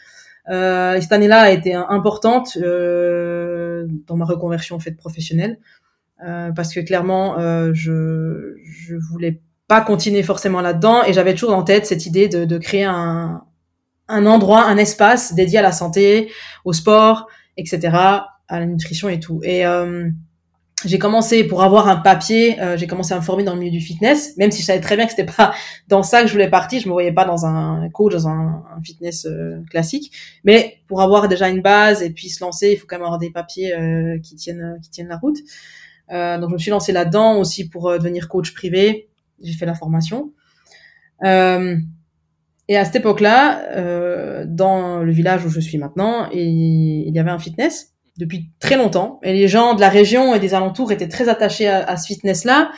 [0.51, 5.59] Et cette année-là a été importante dans ma reconversion en fait professionnelle,
[6.19, 7.37] parce que clairement,
[7.75, 12.47] je je voulais pas continuer forcément là-dedans, et j'avais toujours en tête cette idée de,
[12.47, 13.43] de créer un
[14.09, 16.31] un endroit, un espace dédié à la santé,
[16.65, 17.91] au sport, etc.,
[18.49, 19.41] à la nutrition et tout.
[19.45, 20.09] Et euh,
[20.85, 23.73] j'ai commencé pour avoir un papier, euh, j'ai commencé à me former dans le milieu
[23.73, 25.53] du fitness, même si je savais très bien que c'était pas
[25.89, 28.65] dans ça que je voulais partir, je me voyais pas dans un coach, dans un,
[28.85, 30.13] fitness euh, classique,
[30.45, 33.19] mais pour avoir déjà une base et puis se lancer, il faut quand même avoir
[33.19, 35.39] des papiers euh, qui tiennent qui tiennent la route.
[36.11, 39.09] donc je me suis lancée là-dedans aussi pour devenir coach privé.
[39.43, 40.33] J'ai fait la formation.
[41.23, 47.39] et à cette époque-là, dans le village où je suis maintenant, il y avait un
[47.41, 49.21] fitness depuis très longtemps.
[49.23, 52.73] Et les gens de la région et des alentours étaient très attachés à, ce fitness-là.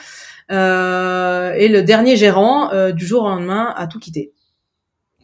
[0.52, 4.32] Euh, et le dernier gérant, euh, du jour au lendemain, a tout quitté.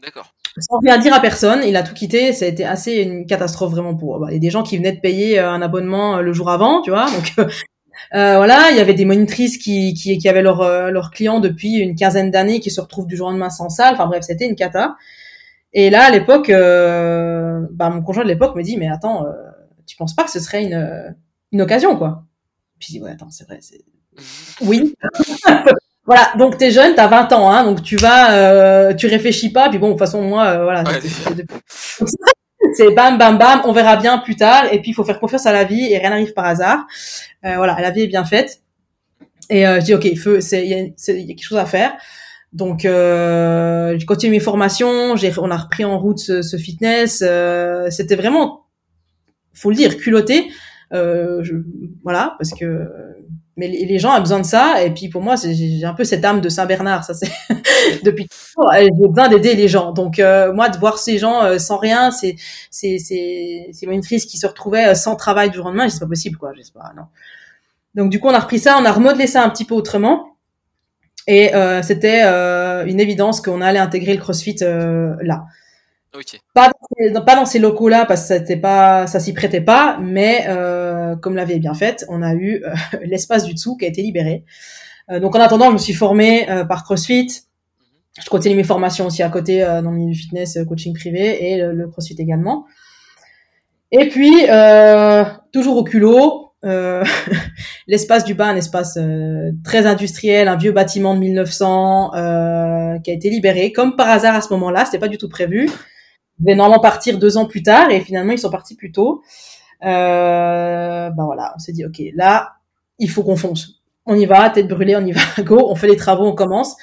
[0.02, 0.32] D'accord.
[0.58, 2.32] Sans rien dire à personne, il a tout quitté.
[2.32, 4.18] Ça a été assez une catastrophe vraiment pour.
[4.18, 6.48] Bah, il y a des gens qui venaient de payer euh, un abonnement le jour
[6.48, 7.06] avant, tu vois.
[7.10, 7.34] Donc
[8.12, 11.94] voilà, il y avait des monitrices qui, qui, qui avaient leurs leur clients depuis une
[11.94, 13.94] quinzaine d'années qui se retrouvent du jour au lendemain sans salle.
[13.94, 14.96] Enfin bref, c'était une cata.
[15.74, 19.26] Et là, à l'époque, bah, mon conjoint de l'époque me dit, mais attends,
[19.87, 21.16] tu penses pas que ce serait une,
[21.53, 22.24] une occasion, quoi
[22.78, 23.84] Puis je dis, ouais, attends, c'est vrai, c'est...
[24.62, 24.95] Oui.
[26.05, 29.68] voilà, donc t'es jeune, t'as 20 ans, hein, donc tu vas, euh, tu réfléchis pas,
[29.68, 30.84] puis bon, de toute façon, moi, euh, voilà.
[32.74, 35.47] c'est bam, bam, bam, on verra bien plus tard, et puis il faut faire confiance
[35.47, 36.87] à la vie, et rien n'arrive par hasard.
[37.45, 38.61] Euh, voilà, la vie est bien faite.
[39.49, 41.97] Et euh, je dis, ok, il faut, c'est, il y, a quelque chose à faire.
[42.53, 47.22] Donc, euh, j'ai continué mes formations, j'ai, on a repris en route ce, ce fitness.
[47.24, 48.65] Euh, c'était vraiment
[49.57, 50.48] faut le dire, culotté.
[50.92, 51.54] Euh, je,
[52.04, 52.86] voilà, parce que
[53.57, 54.82] mais les, gens ont besoin de ça.
[54.84, 57.04] Et puis pour moi, j'ai un peu cette âme de Saint Bernard.
[57.04, 57.30] Ça c'est
[58.04, 58.70] depuis toujours.
[58.74, 59.92] J'ai besoin d'aider les gens.
[59.92, 62.36] Donc euh, moi, de voir ces gens euh, sans rien, c'est
[62.70, 63.86] c'est c'est c'est
[64.26, 65.88] qui se retrouvait euh, sans travail du jour au lendemain.
[65.88, 66.52] C'est pas possible, quoi.
[66.54, 67.04] Je pas, non.
[67.94, 70.36] Donc du coup, on a repris ça, on a remodelé ça un petit peu autrement.
[71.26, 75.46] Et euh, c'était une évidence qu'on allait intégrer le CrossFit là.
[76.54, 76.70] Pas,
[77.12, 81.16] dans, pas dans ces locaux-là parce que c'était pas, ça s'y prêtait pas, mais euh,
[81.16, 84.44] comme l'avait bien fait, on a eu euh, l'espace du dessous qui a été libéré.
[85.10, 87.26] Euh, donc en attendant, je me suis formée par CrossFit.
[87.26, 88.24] Mhm.
[88.24, 91.58] Je continue mes formations aussi à côté dans le milieu du fitness, coaching privé et
[91.58, 92.66] le, CrossFit également.
[93.92, 94.32] Et puis
[95.52, 96.52] toujours au culot,
[97.86, 98.98] l'espace du bas, un espace
[99.62, 102.10] très industriel, un vieux bâtiment de 1900
[103.04, 104.86] qui a été libéré comme par hasard à ce moment-là.
[104.86, 105.68] C'était pas du tout prévu
[106.39, 109.22] devaient normalement partir deux ans plus tard et finalement ils sont partis plus tôt.
[109.82, 112.57] Euh, ben voilà, on s'est dit ok, là
[112.99, 113.82] il faut qu'on fonce.
[114.07, 116.76] On y va, tête brûlée, on y va, go, on fait les travaux, on commence,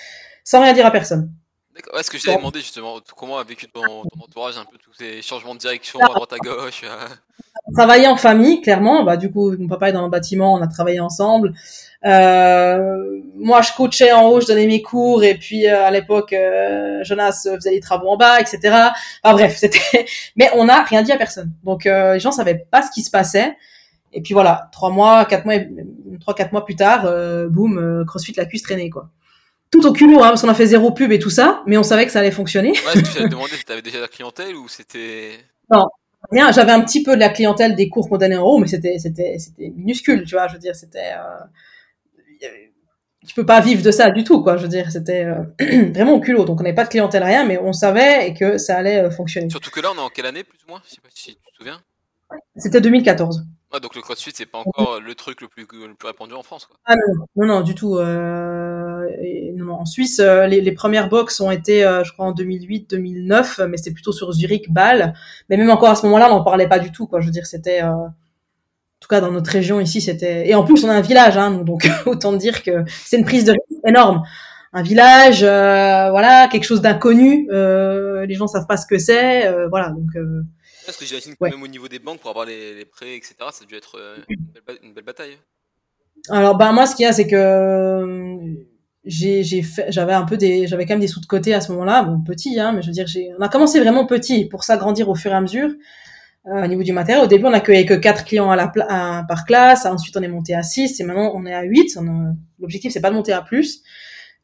[0.43, 1.31] sans rien dire à personne.
[1.73, 1.99] D'accord.
[1.99, 5.21] Est-ce que j'avais demandé justement comment a vécu ton, ton, entourage un peu tous ces
[5.23, 6.83] changements de direction à droite à gauche.
[7.67, 9.03] Euh travailler en famille, clairement.
[9.03, 11.53] Bah, du coup, mon papa est dans le bâtiment, on a travaillé ensemble.
[12.05, 16.33] Euh, moi, je coachais en haut, je donnais mes cours, et puis euh, à l'époque,
[16.33, 18.59] euh, Jonas faisait les travaux en bas, etc.
[19.23, 20.05] Enfin bref, c'était.
[20.35, 21.51] Mais on n'a rien dit à personne.
[21.63, 23.55] Donc les gens savaient pas ce qui se passait.
[24.15, 25.55] Et puis voilà, trois mois, quatre mois,
[26.19, 27.11] trois quatre mois plus tard,
[27.49, 29.09] boum, CrossFit la cuisse traînée quoi.
[29.71, 31.83] Tout au culot, hein, parce qu'on a fait zéro pub et tout ça, mais on
[31.83, 32.73] savait que ça allait fonctionner.
[32.73, 35.31] Ouais, que j'allais demander si t'avais déjà la clientèle ou c'était.
[35.71, 35.87] Non,
[36.31, 36.51] rien.
[36.51, 39.37] J'avais un petit peu de la clientèle des cours donnait en haut, mais c'était c'était
[39.39, 40.47] c'était minuscule, tu vois.
[40.47, 42.47] Je veux dire, c'était euh,
[43.25, 44.57] tu peux pas vivre de ça du tout, quoi.
[44.57, 46.45] Je veux dire, c'était euh, vraiment au culot.
[46.45, 49.11] Donc on n'avait pas de clientèle rien, mais on savait et que ça allait euh,
[49.11, 49.49] fonctionner.
[49.49, 50.81] Surtout que là, on est en quelle année plus ou moins?
[50.85, 51.81] Je sais pas si tu te souviens.
[52.57, 53.45] C'était 2014.
[53.73, 56.43] Ouais, donc le CrossFit, c'est pas encore le truc le plus, le plus répandu en
[56.43, 56.67] France.
[56.67, 56.77] Quoi.
[56.85, 57.97] Ah non, non, non, du tout.
[57.97, 59.07] Euh,
[59.55, 63.65] non, en Suisse, euh, les, les, premières box ont été, euh, je crois, en 2008-2009,
[63.67, 65.13] mais c'était plutôt sur Zurich, Bâle.
[65.49, 67.07] Mais même encore à ce moment-là, on n'en parlait pas du tout.
[67.07, 67.19] Quoi.
[67.21, 68.13] Je veux dire, c'était, euh, en
[68.99, 70.47] tout cas dans notre région ici, c'était.
[70.47, 73.45] Et en plus, on a un village, hein, donc autant dire que c'est une prise
[73.45, 74.23] de risque énorme.
[74.73, 77.47] Un village, voilà, quelque chose d'inconnu.
[77.51, 79.89] les gens savent pas ce que c'est, voilà.
[79.89, 80.09] Donc
[80.85, 83.63] parce que j'imagine que même au niveau des banques, pour avoir les, prêts, etc., ça
[83.63, 84.17] a dû être euh,
[84.81, 85.37] une belle, bataille.
[86.29, 88.37] Alors, bah, moi, ce qu'il y a, c'est que euh,
[89.05, 89.43] j'ai,
[89.89, 92.21] j'avais un peu des, j'avais quand même des sous de côté à ce moment-là, bon,
[92.21, 95.15] petit, hein, mais je veux dire, j'ai, on a commencé vraiment petit pour s'agrandir au
[95.15, 95.69] fur et à mesure.
[96.45, 98.67] Euh, au niveau du matériel, au début, on accueillait que quatre clients à la
[99.27, 99.85] par classe.
[99.85, 101.97] Ensuite, on est monté à 6 et maintenant, on est à 8.
[102.59, 103.81] L'objectif, c'est pas de monter à plus.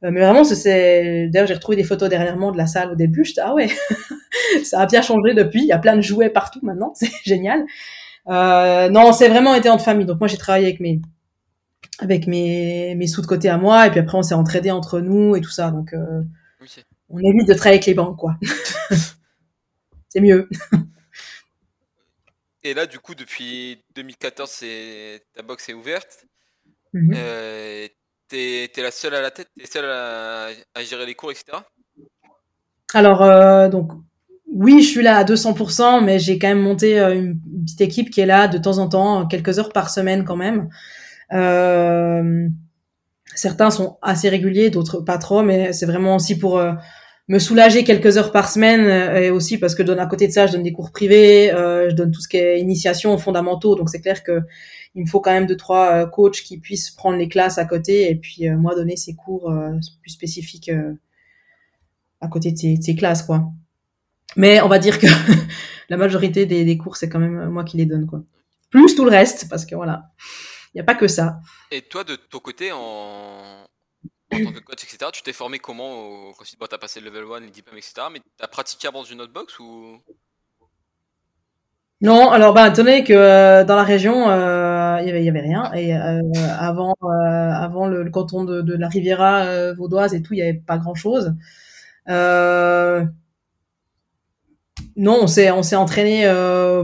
[0.04, 1.28] Euh, mais vraiment, c'est.
[1.28, 3.26] D'ailleurs, j'ai retrouvé des photos dernièrement de la salle au début.
[3.26, 3.70] J'étais ah ouais,
[4.64, 5.62] ça a bien changé depuis.
[5.62, 6.94] Il y a plein de jouets partout maintenant.
[6.96, 7.66] C'est génial.
[8.28, 10.06] Euh, non, c'est vraiment été en famille.
[10.06, 11.02] Donc moi, j'ai travaillé avec mes
[12.00, 15.00] avec mes mes sous de côté à moi, et puis après, on s'est entraidé entre
[15.00, 15.72] nous et tout ça.
[15.72, 16.22] Donc euh,
[17.10, 18.38] on évite de travailler avec les banques, quoi.
[20.10, 20.48] c'est mieux.
[22.64, 26.26] Et là, du coup, depuis 2014, c'est ta box est ouverte.
[26.94, 27.88] Mm euh,
[28.30, 30.50] T'es es la seule à la tête, t'es seule à,
[30.84, 31.58] gérer les cours, etc.
[32.94, 33.92] Alors, euh, donc,
[34.54, 38.12] oui, je suis là à 200%, mais j'ai quand même monté euh, une petite équipe
[38.12, 40.70] qui est là de temps en temps, quelques heures par semaine quand même.
[41.34, 42.48] Euh,
[43.34, 46.62] certains sont assez réguliers, d'autres pas trop, mais c'est vraiment aussi pour
[47.30, 50.48] me soulager quelques heures par semaine et aussi parce que donne à côté de ça,
[50.48, 54.02] je donne des cours privés, je donne tout ce qui est initiation fondamentaux, donc c'est
[54.02, 54.42] clair que
[54.96, 58.10] il me faut quand même deux trois coachs qui puissent prendre les classes à côté
[58.10, 59.54] et puis moi donner ces cours
[60.02, 60.72] plus spécifiques
[62.20, 63.52] à côté de ces, classes quoi.
[64.36, 65.08] Mais on va dire que
[65.90, 68.24] la majorité des, des cours c'est quand même moi qui les donne quoi
[68.70, 70.12] plus tout le reste, parce que voilà,
[70.74, 71.40] il n'y a pas que ça.
[71.72, 73.66] Et toi, de ton côté, en,
[74.32, 77.26] en tant que coach, etc., tu t'es formé comment quand tu as passé le level
[77.38, 80.00] 1, les diplômes, etc., mais tu as pratiqué avant une autre box ou?
[82.02, 85.94] Non, alors bah tenez que euh, dans la région euh, il y avait rien et
[85.94, 86.22] euh,
[86.58, 90.96] avant avant le, canton de, la Riviera vaudoise et tout il y avait pas grand
[90.96, 91.36] chose.
[92.08, 93.10] non,
[95.22, 96.26] on s'est on s'est entraîné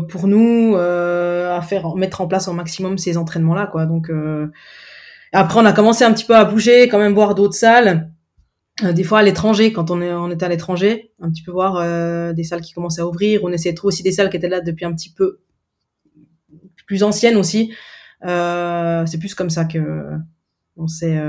[0.09, 3.85] pour nous à faire mettre en place au maximum ces entraînements là quoi.
[3.85, 4.51] Donc euh,
[5.35, 8.11] après on a commencé un petit peu à bouger, quand même voir d'autres salles.
[8.83, 11.51] Euh, des fois à l'étranger, quand on est on était à l'étranger, un petit peu
[11.51, 13.43] voir euh, des salles qui commençaient à ouvrir.
[13.43, 15.39] On essayait de trouver aussi des salles qui étaient là depuis un petit peu
[16.85, 17.73] plus anciennes aussi.
[18.21, 20.11] c'est plus comme ça que
[20.77, 21.19] on s'est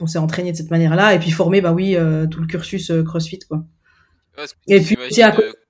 [0.00, 1.96] on s'est entraîné de cette manière-là et puis formé bah oui
[2.30, 3.64] tout le cursus CrossFit quoi.
[4.66, 4.96] et puis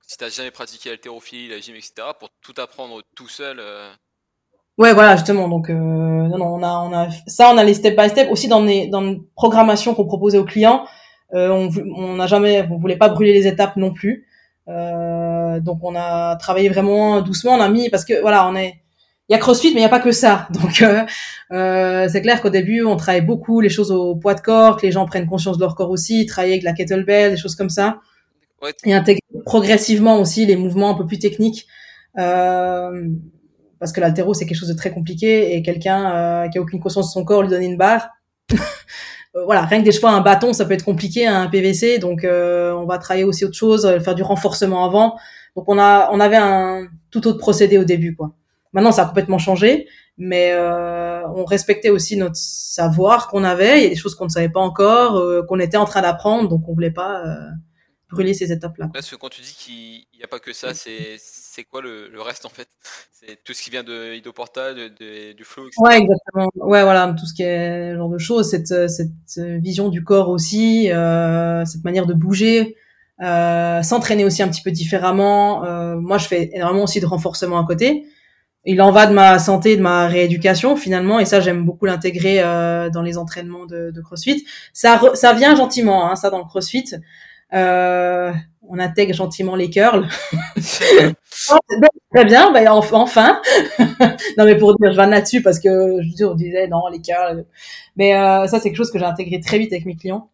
[0.08, 3.60] si t'as jamais pratiqué l'haltérophilie, la gym, etc., pour tout apprendre tout seul.
[4.78, 5.48] Ouais, voilà, justement.
[5.48, 8.30] Donc, euh, non, non, on a, on a ça, on a les step by step
[8.30, 10.86] aussi dans les dans les programmations qu'on proposait aux clients.
[11.34, 14.26] Euh, on, on n'a jamais, on voulait pas brûler les étapes non plus.
[14.68, 17.52] Euh, donc, on a travaillé vraiment doucement.
[17.52, 18.76] On a mis parce que voilà, on est,
[19.28, 20.48] il y a CrossFit, mais il n'y a pas que ça.
[20.62, 21.04] Donc, euh,
[21.52, 24.86] euh, c'est clair qu'au début, on travaille beaucoup les choses au poids de corps, que
[24.86, 27.70] les gens prennent conscience de leur corps aussi, travailler avec la kettlebell, des choses comme
[27.70, 27.98] ça
[28.84, 31.66] et intégrer progressivement aussi les mouvements un peu plus techniques.
[32.18, 33.08] Euh,
[33.78, 36.80] parce que l'altéro, c'est quelque chose de très compliqué et quelqu'un euh, qui a aucune
[36.80, 38.08] conscience de son corps lui donner une barre.
[39.36, 41.98] Euh, voilà, rien que des fois un bâton, ça peut être compliqué, un PVC.
[41.98, 45.18] Donc, euh, on va travailler aussi autre chose, faire du renforcement avant.
[45.54, 48.32] Donc, on a, on avait un tout autre procédé au début, quoi.
[48.72, 53.80] Maintenant, ça a complètement changé, mais euh, on respectait aussi notre savoir qu'on avait.
[53.80, 56.48] Il y a des choses qu'on ne savait pas encore, qu'on était en train d'apprendre,
[56.48, 57.22] donc on voulait pas
[58.10, 58.90] brûler ces étapes-là.
[58.92, 61.16] Parce que quand tu dis qu'il n'y a pas que ça, c'est
[61.64, 62.68] quoi le, le, reste en fait?
[63.12, 65.76] C'est tout ce qui vient de Idoportal, de, du flow, etc.
[65.78, 66.50] Ouais, exactement.
[66.56, 70.90] Ouais, voilà, tout ce qui est genre de choses, cette, cette vision du corps aussi,
[70.92, 72.76] euh, cette manière de bouger,
[73.20, 75.64] euh, s'entraîner aussi un petit peu différemment.
[75.64, 78.06] Euh, moi, je fais énormément aussi de renforcement à côté.
[78.64, 82.40] Il en va de ma santé, de ma rééducation finalement, et ça j'aime beaucoup l'intégrer
[82.42, 84.44] euh, dans les entraînements de, de CrossFit.
[84.72, 86.94] Ça, ça vient gentiment, hein, ça dans le CrossFit.
[87.54, 88.32] Euh,
[88.68, 90.08] on intègre gentiment les curls.
[92.14, 93.40] Très bien, bah, enfin.
[94.38, 97.44] non mais pour dire, je vais là-dessus parce que je on disait non les curls.
[97.96, 100.30] Mais euh, ça c'est quelque chose que j'ai intégré très vite avec mes clients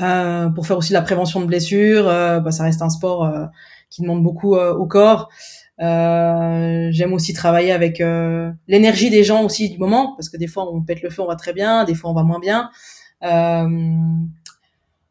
[0.00, 2.08] euh, pour faire aussi la prévention de blessures.
[2.08, 3.46] Euh, bah, ça reste un sport euh,
[3.90, 5.28] qui demande beaucoup euh, au corps.
[5.78, 8.02] J'aime aussi travailler avec
[8.66, 11.26] l'énergie des gens aussi du moment parce que des fois on pète le feu, on
[11.26, 12.70] va très bien, des fois on va moins bien.
[13.24, 13.68] Euh,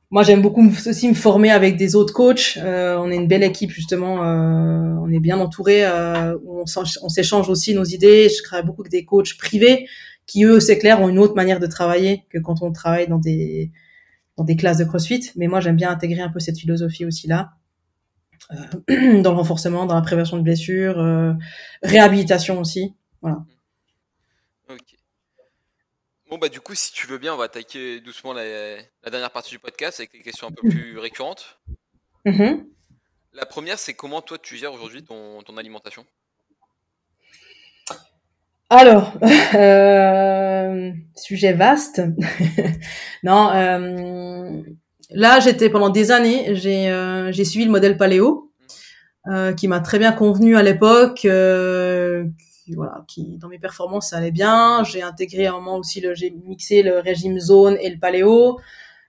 [0.09, 2.57] moi, j'aime beaucoup aussi me former avec des autres coachs.
[2.57, 4.23] Euh, on est une belle équipe justement.
[4.23, 5.85] Euh, on est bien entouré.
[5.85, 8.29] Euh, on s'échange aussi nos idées.
[8.29, 9.87] Je travaille beaucoup avec des coachs privés
[10.27, 13.17] qui eux, c'est clair, ont une autre manière de travailler que quand on travaille dans
[13.17, 13.71] des
[14.37, 15.31] dans des classes de CrossFit.
[15.35, 17.53] Mais moi, j'aime bien intégrer un peu cette philosophie aussi là,
[18.51, 21.33] euh, dans le renforcement, dans la prévention de blessures, euh,
[21.81, 22.93] réhabilitation aussi.
[23.21, 23.39] Voilà.
[26.29, 28.43] Bon, bah, du coup, si tu veux bien, on va attaquer doucement la,
[29.09, 31.59] dernière partie du podcast avec des questions un peu plus récurrentes.
[32.25, 32.65] Mm-hmm.
[33.33, 36.05] La première, c'est comment toi tu gères aujourd'hui ton, alimentation?
[38.69, 39.13] Alors,
[39.55, 42.01] euh, sujet vaste.
[43.23, 44.61] non, euh,
[45.11, 48.51] là, j'étais pendant des années, j'ai euh, suivi le modèle paléo,
[49.27, 49.55] mmh.
[49.55, 51.25] qui m'a très bien convenu à l'époque,
[52.75, 54.83] voilà, qui dans mes performances ça allait bien.
[54.83, 58.59] J'ai intégré un moment aussi le, j'ai mixé le régime zone et le paléo,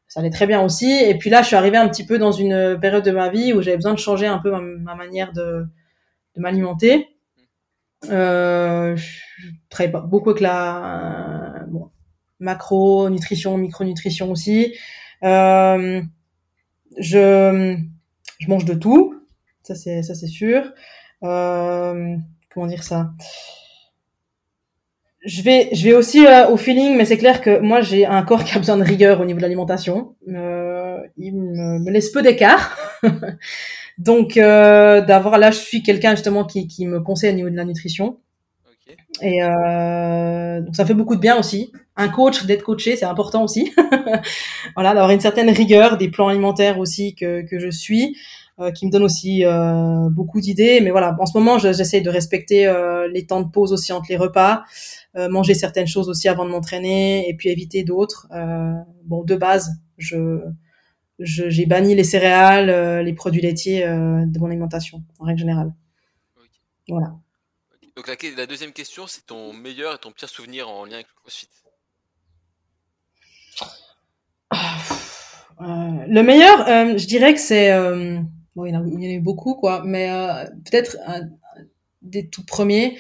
[0.07, 0.91] ça allait très bien aussi.
[0.91, 3.53] Et puis là, je suis arrivée un petit peu dans une période de ma vie
[3.53, 5.67] où j'avais besoin de changer un peu ma, manière de,
[6.37, 7.09] m'alimenter.
[8.11, 11.91] Euh, je travaille beaucoup avec la bon,
[12.41, 14.75] macro, nutrition, micronutrition aussi.
[15.25, 16.01] Euh,
[16.99, 17.77] je,
[18.39, 19.21] je mange de tout,
[19.63, 20.73] ça c'est ça c'est sûr.
[21.25, 22.17] Euh,
[22.59, 23.13] comment dire ça
[25.25, 28.23] je vais, je vais aussi euh, au feeling, mais c'est clair que moi j'ai un
[28.23, 30.15] corps qui a besoin de rigueur au niveau de l'alimentation.
[30.29, 32.77] Euh, il me, laisse peu d'écart.
[33.99, 37.57] Donc euh, d'avoir là, je suis quelqu'un justement qui, qui me conseille au niveau de
[37.57, 38.19] la nutrition.
[39.21, 41.73] Et donc ça fait beaucoup de bien aussi.
[41.97, 43.73] Un coach, d'être coaché, c'est important aussi.
[44.77, 48.17] voilà, d'avoir une certaine rigueur, des plans alimentaires aussi que, que je suis,
[48.75, 50.81] qui me donne aussi euh, beaucoup d'idées.
[50.81, 54.07] Mais voilà, en ce moment, j'essaie de respecter euh, les temps de pause aussi entre
[54.09, 54.65] les repas,
[55.17, 58.29] euh, manger certaines choses aussi avant de m'entraîner, et puis éviter d'autres.
[59.05, 60.41] bon, de base, je
[61.21, 65.73] j'ai banni les céréales, les produits laitiers de mon alimentation en règle générale.
[66.89, 67.13] Voilà.
[67.97, 71.21] Donc la, deuxième question, c'est ton meilleur et ton pire souvenir en lien avec le
[71.21, 71.49] CrossFit?
[75.61, 78.21] Euh, le meilleur, euh, je dirais que c'est, euh,
[78.59, 80.09] bon, il y, en a, eu beaucoup quoi, mais
[80.65, 81.21] peut-être un
[82.03, 82.99] des tout premiers,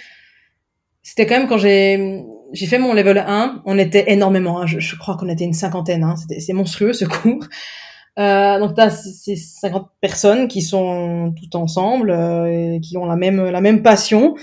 [1.02, 4.96] c'était quand même quand j'ai j'ai fait mon level 1, on était énormément, hein, je,
[4.96, 7.44] crois qu'on était une cinquantaine, hein, c'est monstrueux ce cours.
[8.18, 13.44] Euh, donc as ces 50 personnes qui sont toutes ensemble, euh, qui ont la même
[13.50, 14.34] la même passion.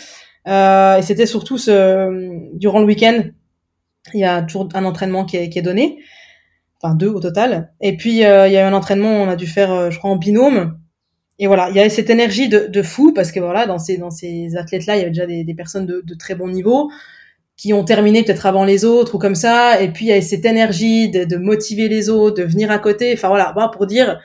[0.47, 3.23] Euh, et c'était surtout ce, durant le week-end,
[4.13, 5.99] il y a toujours un entraînement qui est, qui est donné,
[6.81, 7.73] enfin deux au total.
[7.81, 9.97] Et puis euh, il y a eu un entraînement, on a dû faire, euh, je
[9.97, 10.79] crois, en binôme.
[11.39, 13.97] Et voilà, il y avait cette énergie de, de fou parce que voilà, dans ces
[13.97, 16.47] dans ces athlètes là, il y avait déjà des, des personnes de, de, très bon
[16.47, 16.89] niveau
[17.57, 19.81] qui ont terminé peut-être avant les autres ou comme ça.
[19.81, 22.79] Et puis il y avait cette énergie de, de motiver les autres, de venir à
[22.79, 23.13] côté.
[23.13, 24.19] Enfin voilà, bon, pour dire,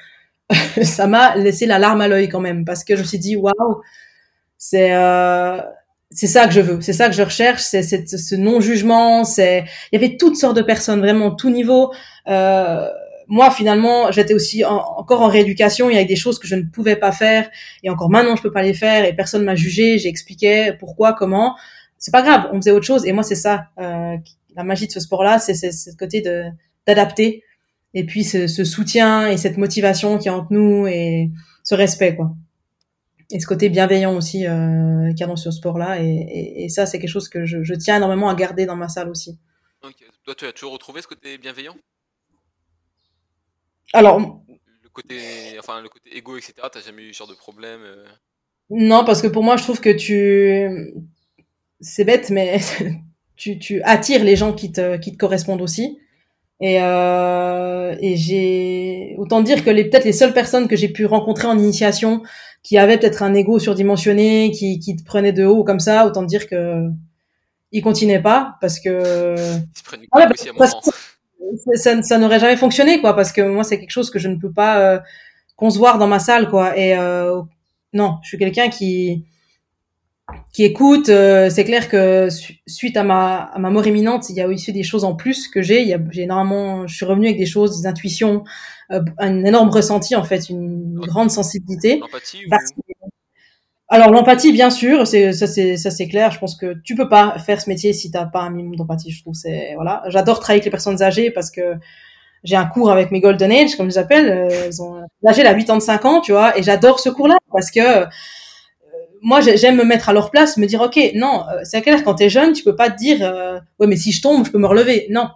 [0.83, 3.37] ça m'a laissé la larme à l'œil quand même parce que je me suis dit
[3.37, 3.81] waouh,
[4.59, 5.61] c'est euh,
[6.13, 10.01] c'est ça que je veux, c'est ça que je recherche, c'est ce non-jugement, c'est il
[10.01, 11.93] y avait toutes sortes de personnes, vraiment tout niveau.
[12.29, 12.89] Euh,
[13.31, 15.89] moi, finalement, j'étais aussi encore en rééducation.
[15.89, 17.49] Il y avait des choses que je ne pouvais pas faire,
[17.83, 19.99] et encore maintenant, je peux pas les faire, et personne m'a jugé.
[19.99, 21.57] J'expliquais pourquoi, comment.
[21.97, 23.07] C'est pas grave, on faisait autre chose.
[23.07, 24.17] Et moi, c'est ça, euh,
[24.57, 26.45] la magie de ce sport-là, c'est ce côté de
[26.87, 27.45] d'adapter,
[27.95, 31.31] et puis ce, ce soutien et cette motivation qui est entre nous et
[31.63, 32.33] ce respect, quoi
[33.33, 36.03] et ce côté bienveillant aussi euh, qu'il y a dans ce sport-là.
[36.03, 38.89] Et, et, ça, c'est quelque chose que je, je, tiens énormément à garder dans ma
[38.89, 39.39] salle aussi.
[40.25, 41.77] Toi, tu as toujours retrouvé ce côté bienveillant?
[43.93, 44.19] Alors.
[44.83, 45.19] Le côté,
[45.59, 48.05] enfin, le côté égo, etc., t'as jamais eu ce genre de problème euh?
[48.71, 50.95] Non, parce que pour moi, je trouve que tu.
[51.81, 52.61] C'est bête, mais
[53.37, 55.99] tu, tu attires les gens qui te, qui te correspondent aussi.
[56.61, 61.07] Et, euh, et j'ai autant dire que les peut-être les seules personnes que j'ai pu
[61.07, 62.23] rencontrer en initiation
[62.63, 66.23] qui avaient peut-être un ego surdimensionné, qui, qui te prenaient de haut comme ça, autant
[66.23, 66.87] dire que
[67.73, 69.35] ils continuaient pas parce que,
[71.75, 74.37] ça, ça n'aurait jamais fonctionné quoi parce que moi c'est quelque chose que je ne
[74.37, 74.99] peux pas euh,
[75.57, 77.41] concevoir dans ma salle quoi et euh,
[77.93, 79.25] non je suis quelqu'un qui
[80.53, 81.09] qui écoute.
[81.09, 82.29] Euh, c'est clair que
[82.65, 85.49] suite à ma, à ma mort imminente, il y a aussi des choses en plus
[85.49, 85.83] que j'ai.
[85.83, 88.45] Il y a, j'ai énormément, je suis revenu avec des choses, des intuitions,
[88.91, 91.99] un énorme ressenti en fait, une grande sensibilité.
[91.99, 92.45] L'empathie
[93.93, 96.31] Alors l'empathie, bien sûr, c'est ça, c'est ça, c'est clair.
[96.31, 99.11] Je pense que tu peux pas faire ce métier si t'as pas un minimum d'empathie.
[99.11, 100.03] Je trouve c'est voilà.
[100.09, 101.75] J'adore travailler avec les personnes âgées parce que
[102.45, 104.31] j'ai un cours avec mes Golden Age, comme je les appelle.
[104.31, 108.07] Euh, ils ont l'âge à 85 ans, tu vois, et j'adore ce cours-là parce que
[109.23, 112.15] moi, j'aime me mettre à leur place, me dire, ok, non, euh, c'est clair, quand
[112.15, 114.59] t'es jeune, tu peux pas te dire, euh, ouais, mais si je tombe, je peux
[114.59, 115.07] me relever.
[115.11, 115.29] Non,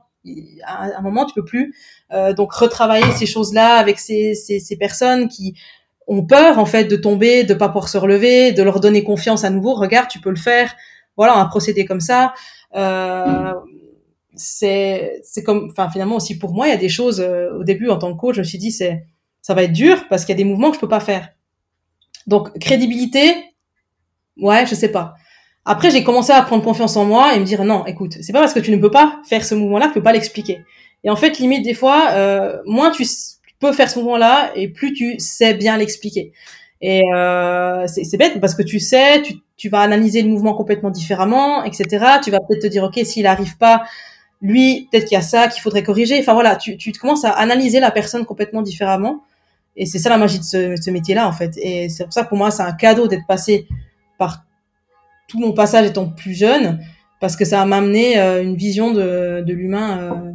[0.65, 1.75] à un moment, tu peux plus.
[2.13, 5.55] Euh, donc, retravailler ces choses-là avec ces, ces, ces, personnes qui
[6.07, 9.45] ont peur, en fait, de tomber, de pas pouvoir se relever, de leur donner confiance
[9.45, 9.75] à nouveau.
[9.75, 10.75] Regarde, tu peux le faire.
[11.17, 12.35] Voilà, a procédé comme ça.
[12.75, 13.53] Euh,
[14.35, 17.21] c'est, c'est comme, enfin, finalement aussi pour moi, il y a des choses.
[17.21, 19.05] au début, en tant que coach, je me suis dit, c'est,
[19.43, 21.29] ça va être dur parce qu'il y a des mouvements que je peux pas faire.
[22.27, 23.35] Donc, crédibilité,
[24.41, 25.15] Ouais, je sais pas.
[25.65, 28.41] Après, j'ai commencé à prendre confiance en moi et me dire non, écoute, c'est pas
[28.41, 30.65] parce que tu ne peux pas faire ce mouvement-là que tu peux pas l'expliquer.
[31.05, 33.05] Et en fait, limite des fois, euh, moins tu
[33.65, 36.33] peux faire ce mouvement-là et plus tu sais bien l'expliquer.
[36.81, 39.23] Et euh, c'est bête parce que tu sais,
[39.57, 41.87] tu, vas analyser le mouvement complètement différemment, etc.
[42.23, 43.85] Tu vas peut-être te dire ok, s'il arrive pas,
[44.43, 46.19] lui, peut-être qu'il y a ça qu'il faudrait corriger.
[46.21, 49.23] Enfin voilà, tu, tu commences à analyser la personne complètement différemment.
[49.77, 51.57] Et c'est ça la magie de ce, ce métier-là en fait.
[51.57, 53.67] Et c'est pour ça que pour moi, c'est un cadeau d'être passé
[54.19, 54.45] par
[55.27, 56.81] tout mon passage étant plus jeune,
[57.21, 60.33] parce que ça m'a amené euh, une vision de, de l'humain euh,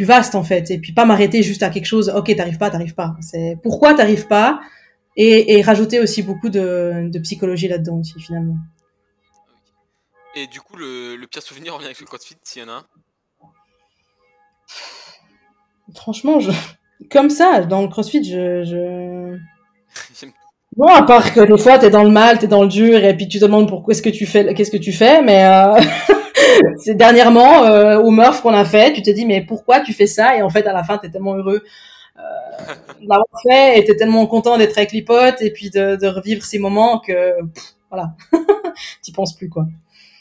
[0.00, 2.10] plus vaste en fait, et puis pas m'arrêter juste à quelque chose.
[2.16, 3.16] Ok, t'arrives pas, t'arrives pas.
[3.20, 4.60] C'est pourquoi t'arrives pas,
[5.14, 8.56] et, et, rajouter aussi beaucoup de, de psychologie là-dedans aussi finalement.
[10.34, 12.72] Et du coup, le, le pire souvenir revient avec le CrossFit, s'il y en a
[12.72, 12.84] un?
[15.94, 16.50] Franchement, je...
[17.10, 20.26] comme ça, dans le CrossFit, je, je...
[20.76, 23.14] Bon, à part que des fois, t'es dans le mal, t'es dans le dur, et
[23.14, 25.78] puis tu te demandes pourquoi est-ce que tu fais, qu'est-ce que tu fais, mais euh,
[26.78, 30.06] c'est dernièrement euh, au Murph qu'on a fait, tu te dis mais pourquoi tu fais
[30.06, 31.62] ça, et en fait à la fin t'es tellement heureux
[32.16, 32.20] euh,
[33.00, 36.44] d'avoir fait, et t'es tellement content d'être avec les potes, et puis de, de revivre
[36.44, 38.14] ces moments que pff, voilà,
[39.02, 39.66] t'y penses plus quoi.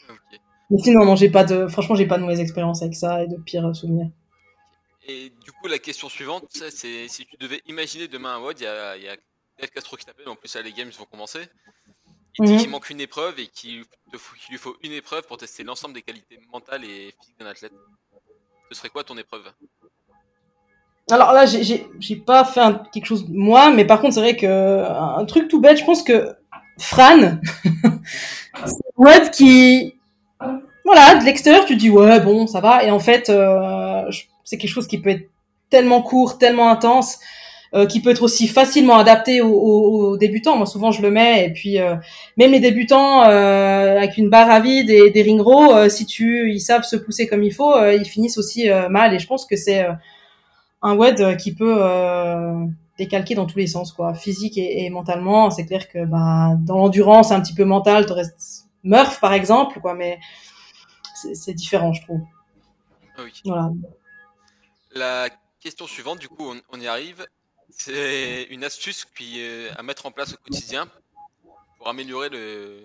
[0.09, 0.41] Okay.
[0.69, 3.27] Mais sinon, non, j'ai pas de, franchement, j'ai pas de mauvaise expérience avec ça et
[3.27, 4.09] de pires souvenirs.
[5.07, 8.63] Et du coup, la question suivante, c'est si tu devais imaginer demain un WOD, il
[8.63, 11.39] y a, y a Castro qui t'appelle, en plus là, les games vont commencer.
[12.40, 12.60] Il dit mhm.
[12.60, 13.84] qu'il manque une épreuve et qu'il
[14.50, 17.74] lui faut une épreuve pour tester l'ensemble des qualités mentales et physiques d'un athlète.
[18.72, 19.44] Ce serait quoi ton épreuve?
[21.12, 22.62] Alors là, j'ai pas fait
[22.94, 26.04] quelque chose moi, mais par contre, c'est vrai que un truc tout bête, je pense
[26.04, 26.36] que
[26.78, 27.40] Fran,
[28.66, 29.96] c'est un qui,
[30.86, 34.10] voilà, de l'extérieur, tu dis ouais, bon, ça va, et en fait, euh,
[34.44, 35.30] c'est quelque chose qui peut être
[35.70, 37.20] tellement court, tellement intense,
[37.74, 40.57] euh, qui peut être aussi facilement adapté aux, débutants.
[40.57, 41.95] Moi, souvent, je le mets, et puis euh,
[42.38, 46.61] même les débutants avec une barre à vide et des ring rows, si tu, ils
[46.61, 49.13] savent se pousser comme il faut, ils finissent aussi mal.
[49.13, 49.86] Et je pense que c'est
[50.82, 52.65] un WED qui peut euh,
[52.97, 55.51] décalquer dans tous les sens, quoi, physique et, mentalement.
[55.51, 59.82] C'est clair que bah, dans l'endurance, un petit peu mental, tu restes Murph par exemple,
[59.82, 60.20] quoi, mais
[61.34, 62.22] c'est différent, je trouve.
[63.17, 63.34] Ah oui.
[63.43, 63.72] Voilà.
[64.91, 67.26] La question suivante, du coup, on, y arrive.
[67.80, 69.41] C'est une astuce qui
[69.77, 70.88] à mettre en place au quotidien
[71.77, 72.84] pour améliorer le,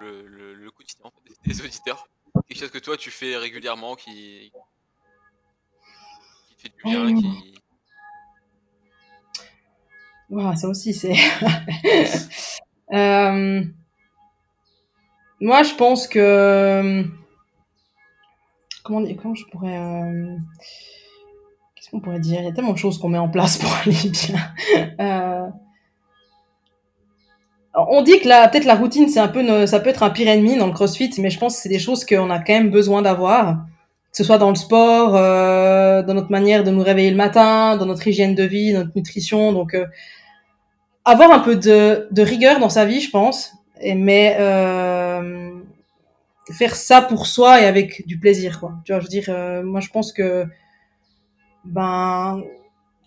[0.00, 1.10] le, le, quotidien
[1.44, 2.08] des auditeurs.
[2.48, 4.50] Quelque chose que toi tu fais régulièrement qui,
[10.32, 10.52] Oh.
[10.56, 11.14] ça aussi, c'est.
[12.92, 13.62] Euh,
[15.40, 17.04] moi, je pense que.
[18.82, 19.78] Comment, comment je pourrais.
[19.78, 20.36] Euh,
[21.90, 23.70] qu'est-ce qu'on pourrait dire Il y a tellement de choses qu'on met en place pour
[23.84, 24.40] aller bien.
[25.00, 25.46] Euh,
[27.74, 30.28] on dit que là, peut-être la routine, c'est un peu, ça peut être un pire
[30.28, 32.70] ennemi dans le CrossFit, mais je pense que c'est des choses qu'on a quand même
[32.70, 33.64] besoin d'avoir
[34.10, 37.76] que ce soit dans le sport, euh, dans notre manière de nous réveiller le matin,
[37.76, 39.52] dans notre hygiène de vie, notre nutrition.
[39.52, 39.86] Donc, euh,
[41.04, 44.36] avoir un peu de, rigueur dans sa vie, je pense, et, mais
[46.52, 48.72] faire ça pour soi et avec du plaisir, quoi.
[48.84, 50.44] Tu vois, je veux dire, moi, je pense que
[51.64, 52.42] ben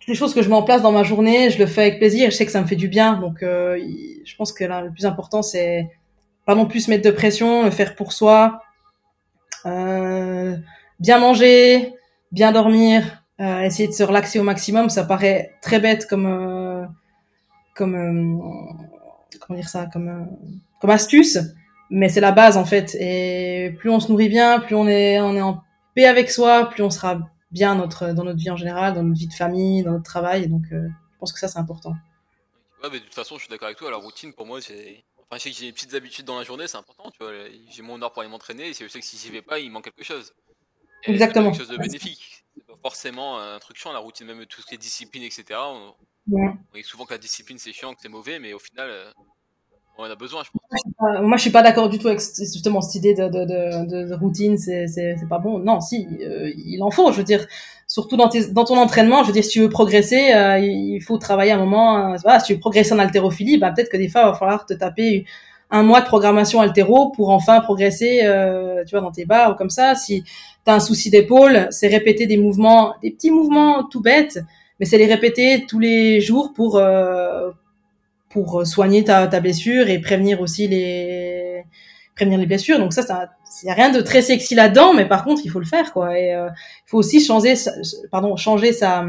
[0.07, 2.29] les choses que je mets en place dans ma journée, je le fais avec plaisir.
[2.29, 3.79] Je sais que ça me fait du bien, donc euh,
[4.25, 5.89] je pense que là, le plus important, c'est
[6.45, 8.61] pas non plus se mettre de pression, le faire pour soi.
[9.65, 10.57] Euh,
[10.99, 11.93] bien manger,
[12.31, 14.89] bien dormir, euh, essayer de se relaxer au maximum.
[14.89, 16.85] Ça paraît très bête comme euh,
[17.75, 20.27] comme euh, comment dire ça, comme
[20.81, 21.37] comme astuce,
[21.89, 22.95] mais c'est la base en fait.
[22.99, 25.61] Et plus on se nourrit bien, plus on est on est en
[25.95, 27.19] paix avec soi, plus on sera
[27.53, 30.47] bien notre dans notre vie en général, dans notre vie de famille, dans notre travail.
[30.47, 31.95] donc je pense que ça c'est important.
[32.83, 33.89] Ouais, mais de toute façon, je suis d'accord avec toi.
[33.89, 35.05] La routine, pour moi, c'est.
[35.17, 37.09] Enfin, je sais que j'ai des petites habitudes dans la journée, c'est important.
[37.11, 37.31] Tu vois,
[37.69, 38.67] j'ai mon heure pour aller m'entraîner.
[38.67, 40.33] Et je sais que si j'y vais pas, il manque quelque chose.
[41.03, 41.51] Exactement.
[41.51, 42.43] quelque chose de bénéfique.
[42.55, 45.59] C'est pas forcément un truc chiant, la routine, même tout ce qui est discipline, etc.
[45.59, 45.95] On,
[46.33, 49.11] on dit souvent que la discipline c'est chiant, que c'est mauvais, mais au final, euh,
[49.97, 51.21] on en a besoin, je pense.
[51.21, 54.13] Moi, je suis pas d'accord du tout avec justement cette idée de, de, de, de
[54.15, 55.59] routine, c'est pas bon.
[55.59, 57.45] Non, si, euh, il en faut, je veux dire,
[57.87, 60.99] surtout dans, tes, dans ton entraînement, je veux dire, si tu veux progresser, euh, il
[61.01, 62.15] faut travailler un moment.
[62.23, 64.65] Voilà, si tu veux progresser en haltérophilie, bah, peut-être que des fois, il va falloir
[64.65, 65.25] te taper
[65.69, 68.19] un mois de programmation altéro pour enfin progresser,
[68.85, 69.95] tu vois, dans tes barres ou comme ça.
[69.95, 70.23] Si
[70.65, 74.39] t'as un souci d'épaule, c'est répéter des mouvements, des petits mouvements tout bêtes,
[74.79, 77.51] mais c'est les répéter tous les jours pour euh,
[78.33, 81.63] pour soigner ta, ta blessure et prévenir aussi les
[82.15, 82.79] prévenir les blessures.
[82.79, 83.29] Donc ça, ça
[83.61, 85.93] il y a rien de très sexy là-dedans, mais par contre, il faut le faire
[85.93, 86.17] quoi.
[86.17, 87.53] Et euh, il faut aussi changer,
[88.11, 89.05] pardon, changer sa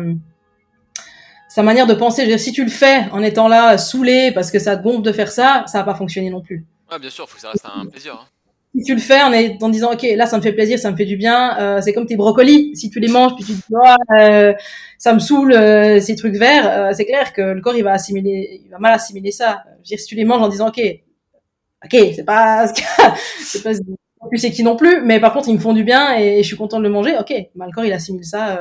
[1.49, 2.37] sa manière de penser.
[2.39, 5.31] Si tu le fais en étant là saoulé parce que ça te gonfle de faire
[5.31, 6.67] ça, ça va pas fonctionner non plus.
[6.91, 8.15] Ouais, bien sûr, faut que ça reste un plaisir.
[8.21, 8.34] Hein
[8.77, 11.05] si tu le fais en, disant ok là ça me fait plaisir ça me fait
[11.05, 12.75] du bien euh, c'est comme tes brocolis.
[12.75, 14.53] Si tu les manges puis tu te dis oh, euh,
[14.99, 18.63] ça me saoule euh, ces trucs verts c'est clair que le corps il va assimiler
[18.65, 19.63] il va mal assimiler ça.
[19.67, 20.81] Je veux dire si tu les manges en disant ok
[21.85, 22.67] ok c'est pas
[23.41, 23.71] c'est pas
[24.29, 26.47] plus c'est qui non plus mais par contre ils me font du bien et, je
[26.47, 28.61] suis content de le manger ok bah, le corps il assimile ça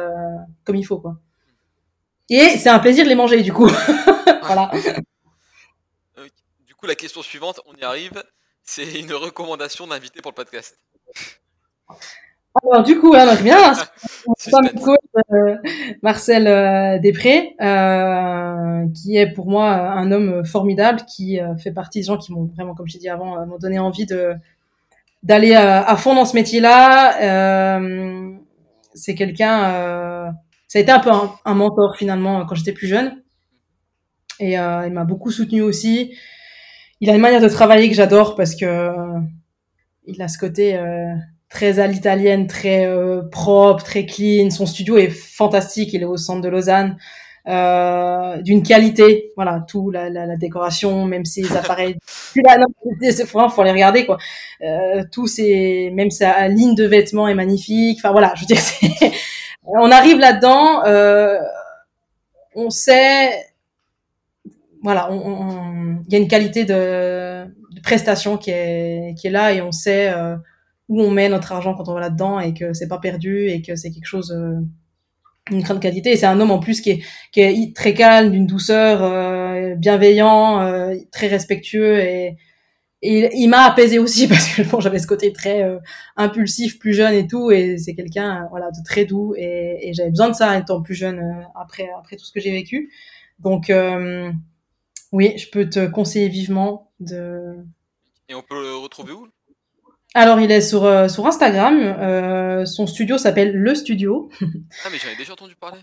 [0.64, 1.18] comme il faut quoi.
[2.30, 3.70] Et c'est un plaisir de les manger du coup.
[4.46, 4.70] Voilà.
[6.68, 8.22] Du coup la question suivante on y arrive
[8.64, 10.78] c'est une recommandation d'invité pour le podcast.
[12.62, 13.74] Alors du coup, alors bien,
[15.34, 15.56] euh,
[16.04, 22.00] Marcel euh, Després, euh, qui est pour moi un homme formidable, qui euh, fait partie
[22.00, 24.34] des gens qui m'ont vraiment, comme je dit avant, m'ont donné envie de
[25.24, 27.80] d'aller à fond dans ce métier-là.
[28.94, 30.34] c'est quelqu'un,
[30.68, 33.24] ça a été un peu un, un mentor finalement quand j'étais plus jeune,
[34.42, 36.14] et il m'a beaucoup soutenu aussi
[37.04, 39.20] il a une manière de travailler que j'adore parce que euh,
[40.06, 41.14] il a ce côté euh,
[41.50, 44.50] très à l'italienne, très euh, propre, très clean.
[44.50, 45.94] Son studio est fantastique.
[45.94, 46.98] Il est au centre de Lausanne.
[47.48, 49.32] euh, d'une qualité.
[49.36, 51.98] Voilà, tout la, la, la décoration, même ses appareils.
[53.12, 54.18] c'est faut les regarder quoi.
[54.62, 58.00] Euh, tous ces, même sa ligne de vêtements est magnifique.
[58.00, 59.12] Enfin voilà, je veux dire,
[59.66, 61.38] on arrive là-dedans, euh,
[62.56, 63.32] on sait,
[64.84, 69.32] voilà, il on, on, y a une qualité de, de, prestation qui est qui est
[69.32, 70.36] là et on sait euh,
[70.90, 73.62] où on met notre argent quand on va là-dedans et que c'est pas perdu et
[73.62, 74.60] que c'est quelque chose euh,
[75.52, 76.12] une grande qualité.
[76.12, 79.76] Et c'est un homme en plus qui est, qui est très calme, d'une douceur, euh,
[79.76, 82.38] bienveillant, euh, très respectueux et,
[83.06, 85.80] et il m'a apaisé aussi parce que bon, j'avais ce côté très euh,
[86.16, 90.10] impulsif, plus jeune et tout, et c'est quelqu'un voilà de très doux et, et j'avais
[90.10, 92.92] besoin de ça étant plus jeune euh, après après tout ce que j'ai vécu.
[93.40, 94.32] Donc euh,
[95.14, 97.56] oui, je peux te conseiller vivement de.
[98.28, 99.28] Et on peut le retrouver où?
[100.16, 101.80] Alors, il est sur, euh, sur Instagram.
[101.80, 104.30] Euh, son studio s'appelle Le Studio.
[104.42, 105.80] ah, mais j'en ai déjà entendu parler.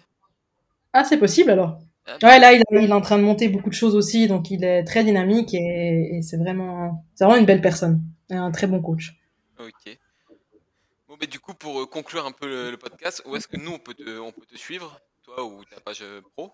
[0.92, 1.78] Ah, c'est possible alors.
[2.06, 4.50] Ah, ouais, là, il, il, est en train de monter beaucoup de choses aussi, donc
[4.50, 8.02] il est très dynamique et, et c'est vraiment, vraiment une belle personne.
[8.30, 9.14] Et un très bon coach.
[9.60, 9.96] Ok.
[11.06, 13.56] Bon, mais du coup, pour euh, conclure un peu le, le podcast, où est-ce que
[13.56, 16.04] nous, on peut te, on peut te suivre, toi ou ta page
[16.36, 16.52] pro?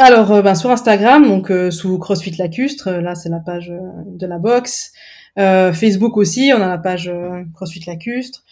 [0.00, 3.78] Alors, euh, ben, sur Instagram, donc euh, sous CrossFit Lacustre, là c'est la page euh,
[4.06, 4.92] de la boxe.
[5.36, 7.08] Facebook aussi, on a la page
[7.54, 8.42] CrossFit Lacustre.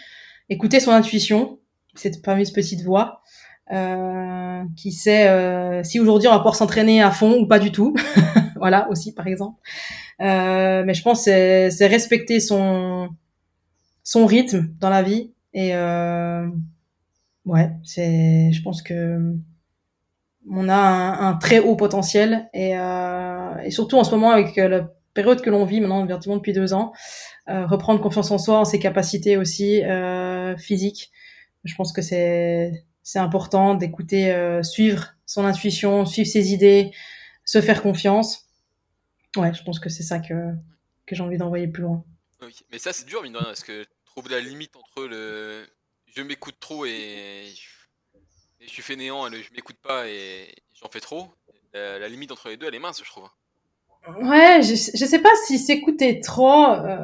[0.49, 1.59] écouter son intuition,
[1.95, 3.21] cette fameuse petite voix.
[3.71, 7.71] Euh, qui sait euh, si aujourd'hui on va pouvoir s'entraîner à fond ou pas du
[7.71, 7.95] tout.
[8.55, 9.61] voilà aussi par exemple.
[10.21, 13.09] Euh, mais je pense c'est c'est respecter son
[14.03, 15.33] son rythme dans la vie.
[15.53, 16.47] Et euh,
[17.45, 19.35] ouais c'est je pense que
[20.51, 22.49] on a un, très haut potentiel.
[22.53, 26.37] Et, euh, et surtout en ce moment avec la période que l'on vit maintenant vertement
[26.37, 26.93] depuis deux ans
[27.49, 31.11] euh, reprendre confiance en soi en ses capacités aussi euh, physiques.
[31.63, 36.91] Je pense que c'est c'est important d'écouter, euh, suivre son intuition, suivre ses idées,
[37.45, 38.48] se faire confiance.
[39.37, 40.53] Ouais, je pense que c'est ça que,
[41.05, 42.03] que j'ai envie d'envoyer plus loin.
[42.71, 45.65] Mais ça c'est dur, mine de rien, parce que trouver la limite entre le
[46.07, 46.89] je m'écoute trop et...
[46.89, 47.53] et,
[48.61, 51.27] je suis fainéant et le je m'écoute pas et j'en fais trop,
[51.73, 53.29] la, la, limite entre les deux elle est mince, je trouve.
[54.21, 56.97] Ouais, je, je sais pas si s'écouter trop, euh,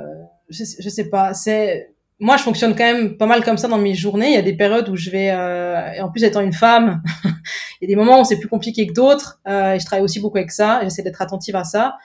[0.50, 3.78] je, je sais pas, c'est moi, je fonctionne quand même pas mal comme ça dans
[3.78, 4.28] mes journées.
[4.28, 7.04] Il y a des périodes où je vais, euh, et en plus étant une femme,
[7.26, 9.42] il y a des moments où c'est plus compliqué que d'autres.
[9.48, 10.80] Euh, et je travaille aussi beaucoup avec ça.
[10.84, 11.98] J'essaie d'être attentive à ça.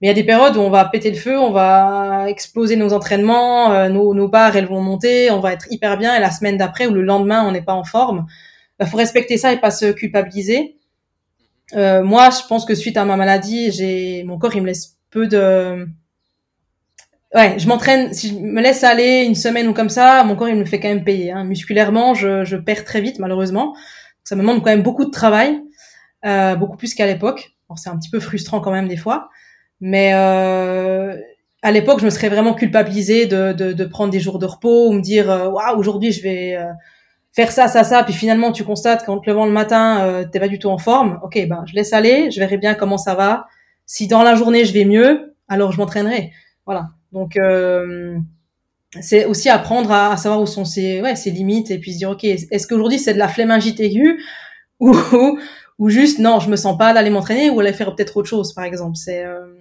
[0.00, 2.76] Mais il y a des périodes où on va péter le feu, on va exploser
[2.76, 6.14] nos entraînements, euh, nos, nos barres elles vont monter, on va être hyper bien.
[6.16, 8.26] Et la semaine d'après ou le lendemain, on n'est pas en forme.
[8.28, 10.76] Il bah, faut respecter ça et pas se culpabiliser.
[11.74, 14.96] Euh, moi, je pense que suite à ma maladie, j'ai mon corps il me laisse
[15.10, 15.86] peu de
[17.34, 20.48] ouais, je m'entraîne, si je me laisse aller une semaine ou comme ça, mon corps
[20.48, 21.32] il me fait quand même payer.
[21.32, 21.44] Hein.
[21.44, 23.76] Musculairement, je, je, perds très vite malheureusement.
[24.24, 25.62] Ça me demande quand même beaucoup de travail,
[26.24, 27.56] euh, beaucoup plus qu'à l'époque.
[27.76, 29.28] c'est un petit peu frustrant quand même des fois,
[29.80, 31.16] mais euh,
[31.66, 34.88] à l'époque, je me serais vraiment culpabilisée de, de, de, prendre des jours de repos
[34.88, 36.64] ou me dire euh, waouh aujourd'hui je vais euh,
[37.32, 38.04] faire ça ça ça.
[38.04, 40.78] Puis finalement tu constates qu'en te levant le matin euh, t'es pas du tout en
[40.78, 41.18] forme.
[41.24, 43.46] Ok ben je laisse aller je verrai bien comment ça va.
[43.84, 46.30] Si dans la journée je vais mieux alors je m'entraînerai.
[46.66, 46.90] Voilà.
[47.10, 48.16] Donc euh,
[49.00, 51.98] c'est aussi apprendre à, à, savoir où sont ses, ouais, ses limites et puis se
[51.98, 54.22] dire ok est-ce qu'aujourd'hui c'est de la flémingite aiguë
[54.80, 54.94] ou
[55.78, 58.52] ou juste non je me sens pas d'aller m'entraîner ou aller faire peut-être autre chose
[58.52, 58.96] par exemple.
[58.96, 59.55] C'est euh...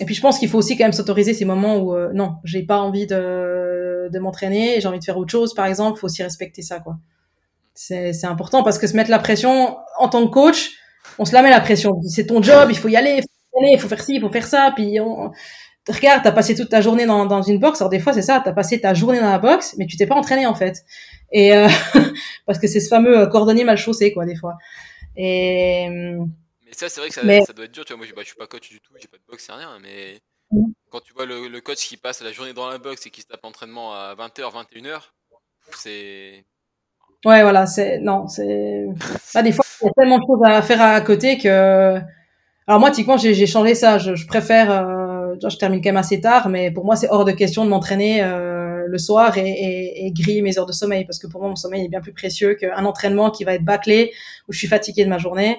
[0.00, 2.36] et puis je pense qu'il faut aussi quand même s'autoriser ces moments où euh, non
[2.44, 6.06] j'ai pas envie de, de m'entraîner j'ai envie de faire autre chose par exemple faut
[6.06, 6.96] aussi respecter ça quoi
[7.74, 10.70] c'est important parce que se mettre la pression en tant que coach
[11.18, 13.22] on se la met la pression c'est ton job il faut y aller
[13.68, 15.30] il faut faire ci, il faut faire ça, puis on,
[15.88, 17.80] regarde, t'as passé toute ta journée dans, dans une box.
[17.80, 20.06] Alors des fois, c'est ça, t'as passé ta journée dans la box, mais tu t'es
[20.06, 20.84] pas entraîné en fait.
[21.32, 21.68] Et euh,
[22.46, 24.56] parce que c'est ce fameux cordonnier mal chaussé, quoi, des fois.
[25.16, 25.88] Et
[26.70, 27.84] mais ça, c'est vrai que ça, ça, doit être dur.
[27.84, 29.52] Tu vois, moi, bah, je suis pas coach du tout, j'ai pas de box, c'est
[29.52, 29.76] rien.
[29.82, 30.20] Mais
[30.52, 30.70] mm.
[30.90, 33.22] quand tu vois le, le, coach qui passe la journée dans la box et qui
[33.22, 35.00] se tape l'entraînement à 20h, 21h,
[35.76, 36.44] c'est.
[37.24, 38.86] Ouais, voilà, c'est non, c'est.
[39.34, 41.98] Bah, des fois, il y a tellement de choses à faire à côté que.
[42.68, 43.98] Alors moi, typiquement, j'ai changé ça.
[43.98, 44.70] Je, je préfère.
[44.70, 45.34] Euh...
[45.42, 48.22] je termine quand même assez tard, mais pour moi, c'est hors de question de m'entraîner
[48.22, 51.48] euh, le soir et, et, et, griller mes heures de sommeil parce que pour moi,
[51.48, 54.12] mon sommeil est bien plus précieux qu'un entraînement qui va être bâclé
[54.48, 55.58] où je suis fatigué de ma journée.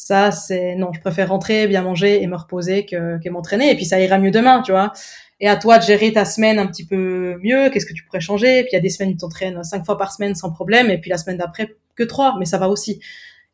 [0.00, 3.72] Ça, c'est non, je préfère rentrer, bien manger et me reposer que, que m'entraîner.
[3.72, 4.92] Et puis ça ira mieux demain, tu vois.
[5.40, 7.68] Et à toi de gérer ta semaine un petit peu mieux.
[7.68, 8.62] Qu'est-ce que tu pourrais changer?
[8.62, 10.88] Puis il y a des semaines où tu t'entraînes cinq fois par semaine sans problème,
[10.88, 13.00] et puis la semaine d'après que trois, mais ça va aussi.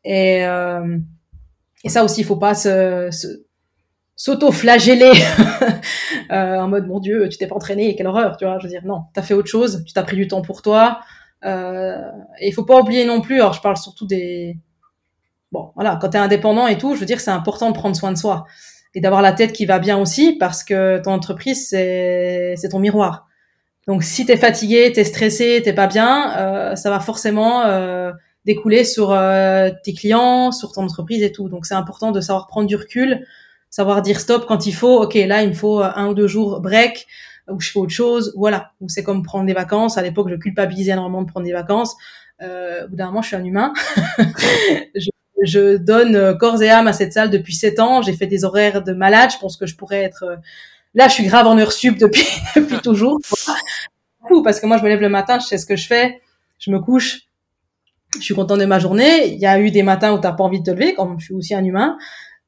[0.03, 0.99] Et euh,
[1.83, 3.27] et ça aussi, il faut pas se, se
[4.15, 5.13] s'auto-flageller
[6.31, 8.59] euh, en mode mon Dieu, tu t'es pas entraîné, quelle horreur, tu vois.
[8.59, 10.99] Je veux dire non, t'as fait autre chose, tu t'as pris du temps pour toi.
[11.43, 12.03] Euh,
[12.39, 13.37] et il faut pas oublier non plus.
[13.37, 14.57] Alors je parle surtout des
[15.55, 17.95] bon, voilà, quand tu es indépendant et tout, je veux dire, c'est important de prendre
[17.95, 18.45] soin de soi
[18.93, 23.27] et d'avoir la tête qui va bien aussi parce que ton entreprise, c'est, ton miroir.
[23.87, 27.65] Donc, si tu es fatigué, tu es stressé, t'es pas bien, euh, ça va forcément
[27.65, 28.11] euh,
[28.45, 31.49] découler sur euh, tes clients, sur ton entreprise et tout.
[31.49, 33.25] Donc, c'est important de savoir prendre du recul,
[33.69, 35.03] savoir dire stop quand il faut.
[35.03, 37.07] Ok, là, il me faut un ou deux jours break
[37.47, 38.33] où je fais autre chose.
[38.35, 38.71] Voilà.
[38.81, 39.97] Ou c'est comme prendre des vacances.
[39.97, 41.95] À l'époque, je culpabilisais énormément de prendre des vacances.
[42.41, 43.73] Euh, au bout d'un moment, je suis un humain.
[45.43, 48.01] je donne euh, corps et âme à cette salle depuis sept ans.
[48.01, 49.31] J'ai fait des horaires de malade.
[49.33, 50.35] Je pense que je pourrais être euh,
[50.93, 51.07] là.
[51.07, 52.25] Je suis grave en heure sup depuis
[52.55, 53.19] depuis toujours.
[54.43, 56.21] Parce que moi, je me lève le matin, je sais ce que je fais.
[56.59, 57.21] Je me couche.
[58.17, 59.27] Je suis content de ma journée.
[59.27, 61.25] Il y a eu des matins où t'as pas envie de te lever, comme je
[61.25, 61.97] suis aussi un humain.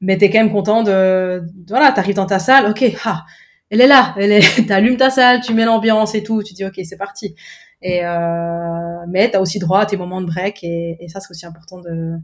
[0.00, 2.70] Mais t'es quand même content de, voilà, t'arrives dans ta salle.
[2.70, 3.24] Ok, ah,
[3.70, 4.14] elle est là.
[4.18, 6.42] Elle est, t'allumes ta salle, tu mets l'ambiance et tout.
[6.42, 7.34] Tu dis ok, c'est parti.
[7.82, 11.46] Et euh, mais t'as aussi droit à tes moments de break et ça c'est aussi
[11.46, 12.18] important de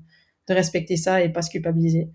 [0.49, 2.09] de respecter ça et pas se culpabiliser.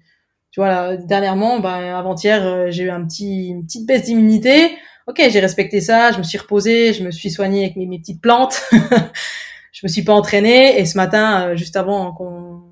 [0.52, 4.72] Tu vois, là, dernièrement, ben, avant-hier, euh, j'ai eu un petit, une petite baisse d'immunité.
[5.08, 8.00] Ok, j'ai respecté ça, je me suis reposée, je me suis soignée avec mes, mes
[8.00, 8.62] petites plantes.
[9.72, 12.64] je me suis pas entraînée et ce matin, euh, juste avant qu'on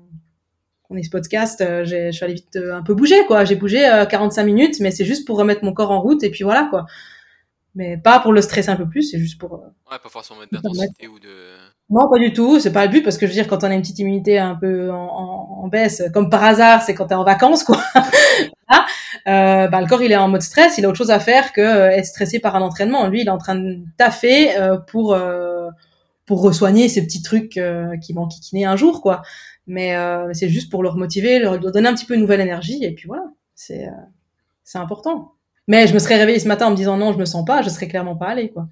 [0.82, 3.44] qu'on ait ce podcast, euh, je suis allée vite un peu bouger, quoi.
[3.44, 6.44] J'ai bougé 45 minutes, mais c'est juste pour remettre mon corps en route et puis
[6.44, 6.86] voilà, quoi.
[7.74, 9.52] Mais pas pour le stresser un peu plus, c'est juste pour.
[9.52, 11.28] Ouais, pas forcément mettre d'intensité ou de.
[11.90, 12.60] Non, pas du tout.
[12.60, 14.38] C'est pas le but parce que je veux dire, quand on a une petite immunité
[14.38, 17.80] un peu en, en, baisse, comme par hasard, c'est quand t'es en vacances, quoi.
[19.26, 20.76] euh, bah, le corps, il est en mode stress.
[20.76, 23.08] Il a autre chose à faire que euh, être stressé par un entraînement.
[23.08, 25.68] Lui, il est en train de taffer euh, pour euh,
[26.26, 27.58] pour resoigner ces petits trucs
[28.02, 29.22] qui vont enquiquiner un jour, quoi.
[29.66, 29.96] Mais
[30.34, 33.06] c'est juste pour le remotiver, leur donner un petit peu une nouvelle énergie, et puis
[33.06, 33.24] voilà.
[33.54, 33.88] C'est
[34.62, 35.32] c'est important.
[35.68, 37.62] Mais je me serais réveillée ce matin en me disant non, je me sens pas,
[37.62, 38.68] je serais clairement pas allée, quoi.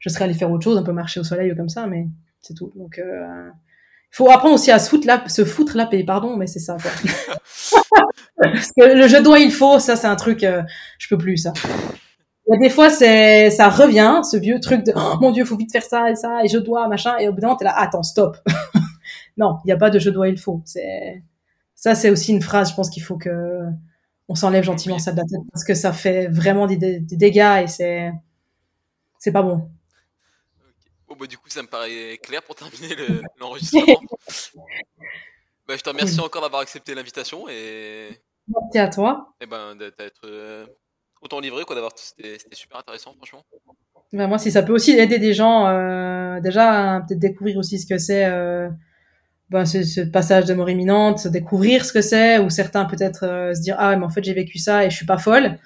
[0.00, 2.08] Je serais allée faire autre chose, un peu marcher au soleil ou comme ça, mais
[2.40, 2.72] c'est tout.
[2.74, 3.50] Donc, il euh,
[4.10, 6.76] faut apprendre aussi à se foutre la, se foutre la paix, pardon, mais c'est ça.
[6.76, 6.90] Quoi.
[8.42, 10.62] Parce que le je dois, il faut, ça, c'est un truc, euh,
[10.98, 11.52] je peux plus ça.
[12.46, 15.44] Il y a des fois, c'est, ça revient, ce vieux truc de oh, mon Dieu,
[15.44, 17.16] faut vite faire ça et ça et je dois machin.
[17.18, 18.38] Et au bout d'un moment, t'es là, attends, stop.
[19.36, 20.62] non, il n'y a pas de je dois, il faut.
[20.64, 21.22] C'est
[21.74, 22.70] ça, c'est aussi une phrase.
[22.70, 23.66] Je pense qu'il faut que
[24.28, 27.62] on s'enlève gentiment ça de la tête parce que ça fait vraiment des, des dégâts
[27.64, 28.12] et c'est
[29.18, 29.68] c'est pas bon.
[31.20, 32.96] Bah, du coup, ça me paraît clair pour terminer
[33.40, 34.00] l'enregistrement.
[35.68, 38.08] bah, je te remercie encore d'avoir accepté l'invitation et.
[38.48, 39.34] Merci à toi.
[39.40, 40.66] Et ben, d'être euh,
[41.20, 41.92] autant livré, quoi, d'avoir.
[41.94, 43.44] C'était super intéressant, franchement.
[44.14, 47.86] Ben, moi, si ça peut aussi aider des gens, euh, déjà, peut-être découvrir aussi ce
[47.86, 48.24] que c'est.
[48.24, 48.70] Euh,
[49.50, 53.60] ben, ce, ce, passage de mort imminente, découvrir ce que c'est, ou certains peut-être se
[53.60, 55.58] dire ah mais en fait j'ai vécu ça et je suis pas folle.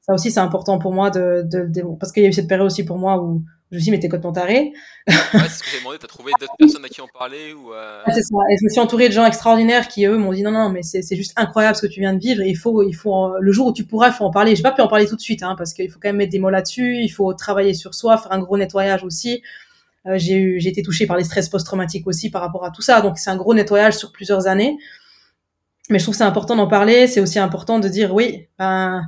[0.00, 2.48] Ça aussi c'est important pour moi de, de, de parce qu'il y a eu cette
[2.48, 4.72] période aussi pour moi où je me suis dit, mais t'es complètement taré.
[5.08, 5.98] ouais, c'est ce que j'ai demandé.
[5.98, 8.02] T'as trouvé d'autres personnes à qui en parler ou euh...
[8.06, 8.36] ouais, c'est ça.
[8.50, 10.84] Et je me suis entouré de gens extraordinaires qui, eux, m'ont dit, non, non, mais
[10.84, 12.42] c'est, c'est juste incroyable ce que tu viens de vivre.
[12.42, 14.54] Et il faut, il faut, le jour où tu pourras, il faut en parler.
[14.54, 16.30] J'ai pas pu en parler tout de suite, hein, parce qu'il faut quand même mettre
[16.30, 16.98] des mots là-dessus.
[17.02, 19.42] Il faut travailler sur soi, faire un gros nettoyage aussi.
[20.06, 22.82] Euh, j'ai eu, j'ai été touchée par les stress post-traumatiques aussi par rapport à tout
[22.82, 23.00] ça.
[23.00, 24.78] Donc, c'est un gros nettoyage sur plusieurs années.
[25.90, 27.08] Mais je trouve c'est important d'en parler.
[27.08, 29.02] C'est aussi important de dire, oui, ben,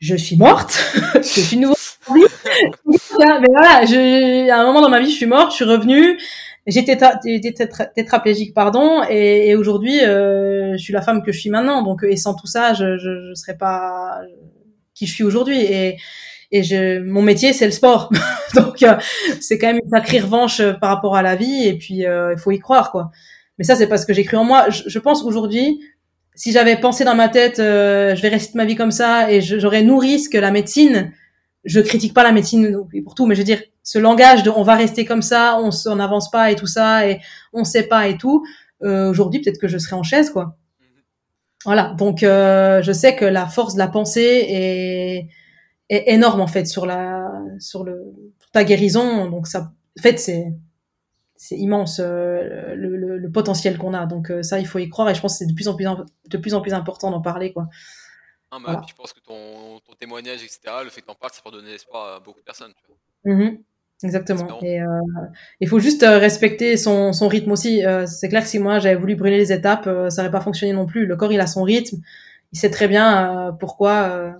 [0.00, 0.78] je suis morte.
[1.14, 1.74] je suis nouveau
[2.10, 6.18] mais voilà, je, à un moment dans ma vie, je suis morte, je suis revenue,
[6.66, 6.98] j'étais
[7.94, 11.82] tétraplégique, pardon, et, et aujourd'hui, euh, je suis la femme que je suis maintenant.
[11.82, 14.22] Donc, et sans tout ça, je, je, je serais pas
[14.94, 15.60] qui je suis aujourd'hui.
[15.60, 15.96] Et,
[16.52, 18.10] et je, mon métier, c'est le sport.
[18.54, 18.96] donc, euh,
[19.40, 21.66] c'est quand même une sacrée revanche euh, par rapport à la vie.
[21.66, 23.10] Et puis, euh, il faut y croire, quoi.
[23.58, 24.68] Mais ça, c'est parce que j'ai cru en moi.
[24.70, 25.80] Je, je pense aujourd'hui,
[26.34, 29.40] si j'avais pensé dans ma tête, euh, je vais rester ma vie comme ça et
[29.40, 31.12] j'aurais nourri ce que la médecine,
[31.64, 34.62] je critique pas la médecine pour tout, mais je veux dire, ce langage de on
[34.62, 37.20] va rester comme ça, on n'avance pas et tout ça, et
[37.52, 38.44] on sait pas et tout,
[38.82, 40.56] euh, aujourd'hui, peut-être que je serais en chaise, quoi.
[40.80, 40.86] Mhm.
[41.64, 45.28] Voilà, donc euh, je sais que la force de la pensée est,
[45.88, 48.14] est énorme en fait sur la sur le
[48.52, 49.28] ta guérison.
[49.28, 50.46] Donc ça, en fait, c'est
[51.42, 54.04] c'est immense euh, le, le, le, potentiel qu'on a.
[54.04, 55.74] Donc euh, ça, il faut y croire et je pense que c'est de plus en
[55.74, 55.86] plus
[56.26, 57.66] de plus en plus important d'en parler, quoi.
[58.50, 61.40] Ah, bah, Je pense que ton, ton, témoignage, etc., le fait que t'en parles, ça
[61.42, 62.74] peut donner espoir à beaucoup de personnes.
[62.76, 63.34] Tu vois.
[63.34, 63.58] Mm-hmm.
[64.02, 64.60] Exactement.
[64.60, 64.86] Et euh,
[65.60, 67.86] il faut juste euh, respecter son, son rythme aussi.
[67.86, 70.74] Euh, c'est clair que si moi j'avais voulu brûler les étapes, ça n'aurait pas fonctionné
[70.74, 71.06] non plus.
[71.06, 72.02] Le corps, il a son rythme.
[72.52, 74.34] Il sait très bien pourquoi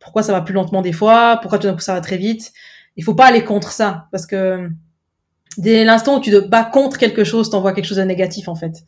[0.00, 2.52] pourquoi ça va plus lentement des fois, pourquoi tout d'un coup ça va très vite.
[2.96, 4.68] Il faut pas aller contre ça parce que
[5.58, 8.54] dès l'instant où tu te bats contre quelque chose, t'envoies quelque chose de négatif en
[8.54, 8.84] fait.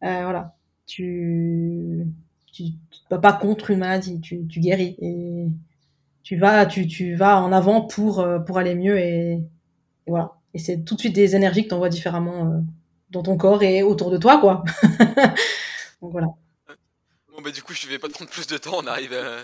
[0.00, 0.54] voilà.
[0.86, 2.06] Tu
[2.52, 5.46] tu, te bats pas contre une maladie, tu, tu guéris et
[6.22, 9.40] tu vas, tu, tu vas en avant pour, euh, pour aller mieux et,
[10.06, 10.32] voilà.
[10.54, 12.58] Et c'est tout de suite des énergies que tu envoies différemment euh,
[13.10, 14.64] dans ton corps et autour de toi, quoi.
[16.02, 16.28] Donc voilà.
[17.30, 18.78] Bon, bah, du coup, je vais pas prendre plus de temps.
[18.78, 19.38] On arrive à,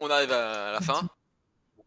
[0.00, 1.08] on arrive à la fin.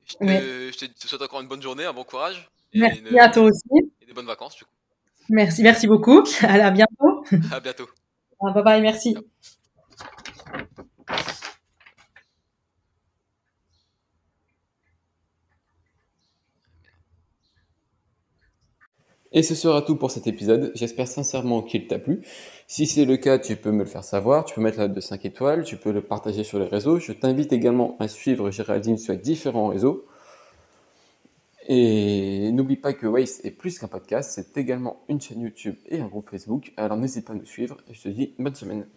[0.06, 2.50] Je te, souhaite encore une bonne journée, un bon courage.
[2.74, 3.64] Merci à toi aussi.
[4.02, 4.72] Et des bonnes vacances, du coup.
[5.30, 6.24] Merci, merci beaucoup.
[6.42, 7.24] À bientôt.
[7.52, 7.88] À bientôt.
[8.42, 9.18] Bye bye, merci.
[19.34, 20.72] Et ce sera tout pour cet épisode.
[20.74, 22.22] J'espère sincèrement qu'il t'a plu.
[22.66, 24.46] Si c'est le cas, tu peux me le faire savoir.
[24.46, 25.64] Tu peux mettre la note de 5 étoiles.
[25.64, 27.00] Tu peux le partager sur les réseaux.
[27.00, 30.06] Je t'invite également à suivre Géraldine sur différents réseaux.
[31.70, 34.32] Et n'oublie pas que Waze est plus qu'un podcast.
[34.34, 36.72] C'est également une chaîne YouTube et un groupe Facebook.
[36.78, 37.78] Alors n'hésite pas à nous suivre.
[37.90, 38.88] Et je te dis bonne semaine.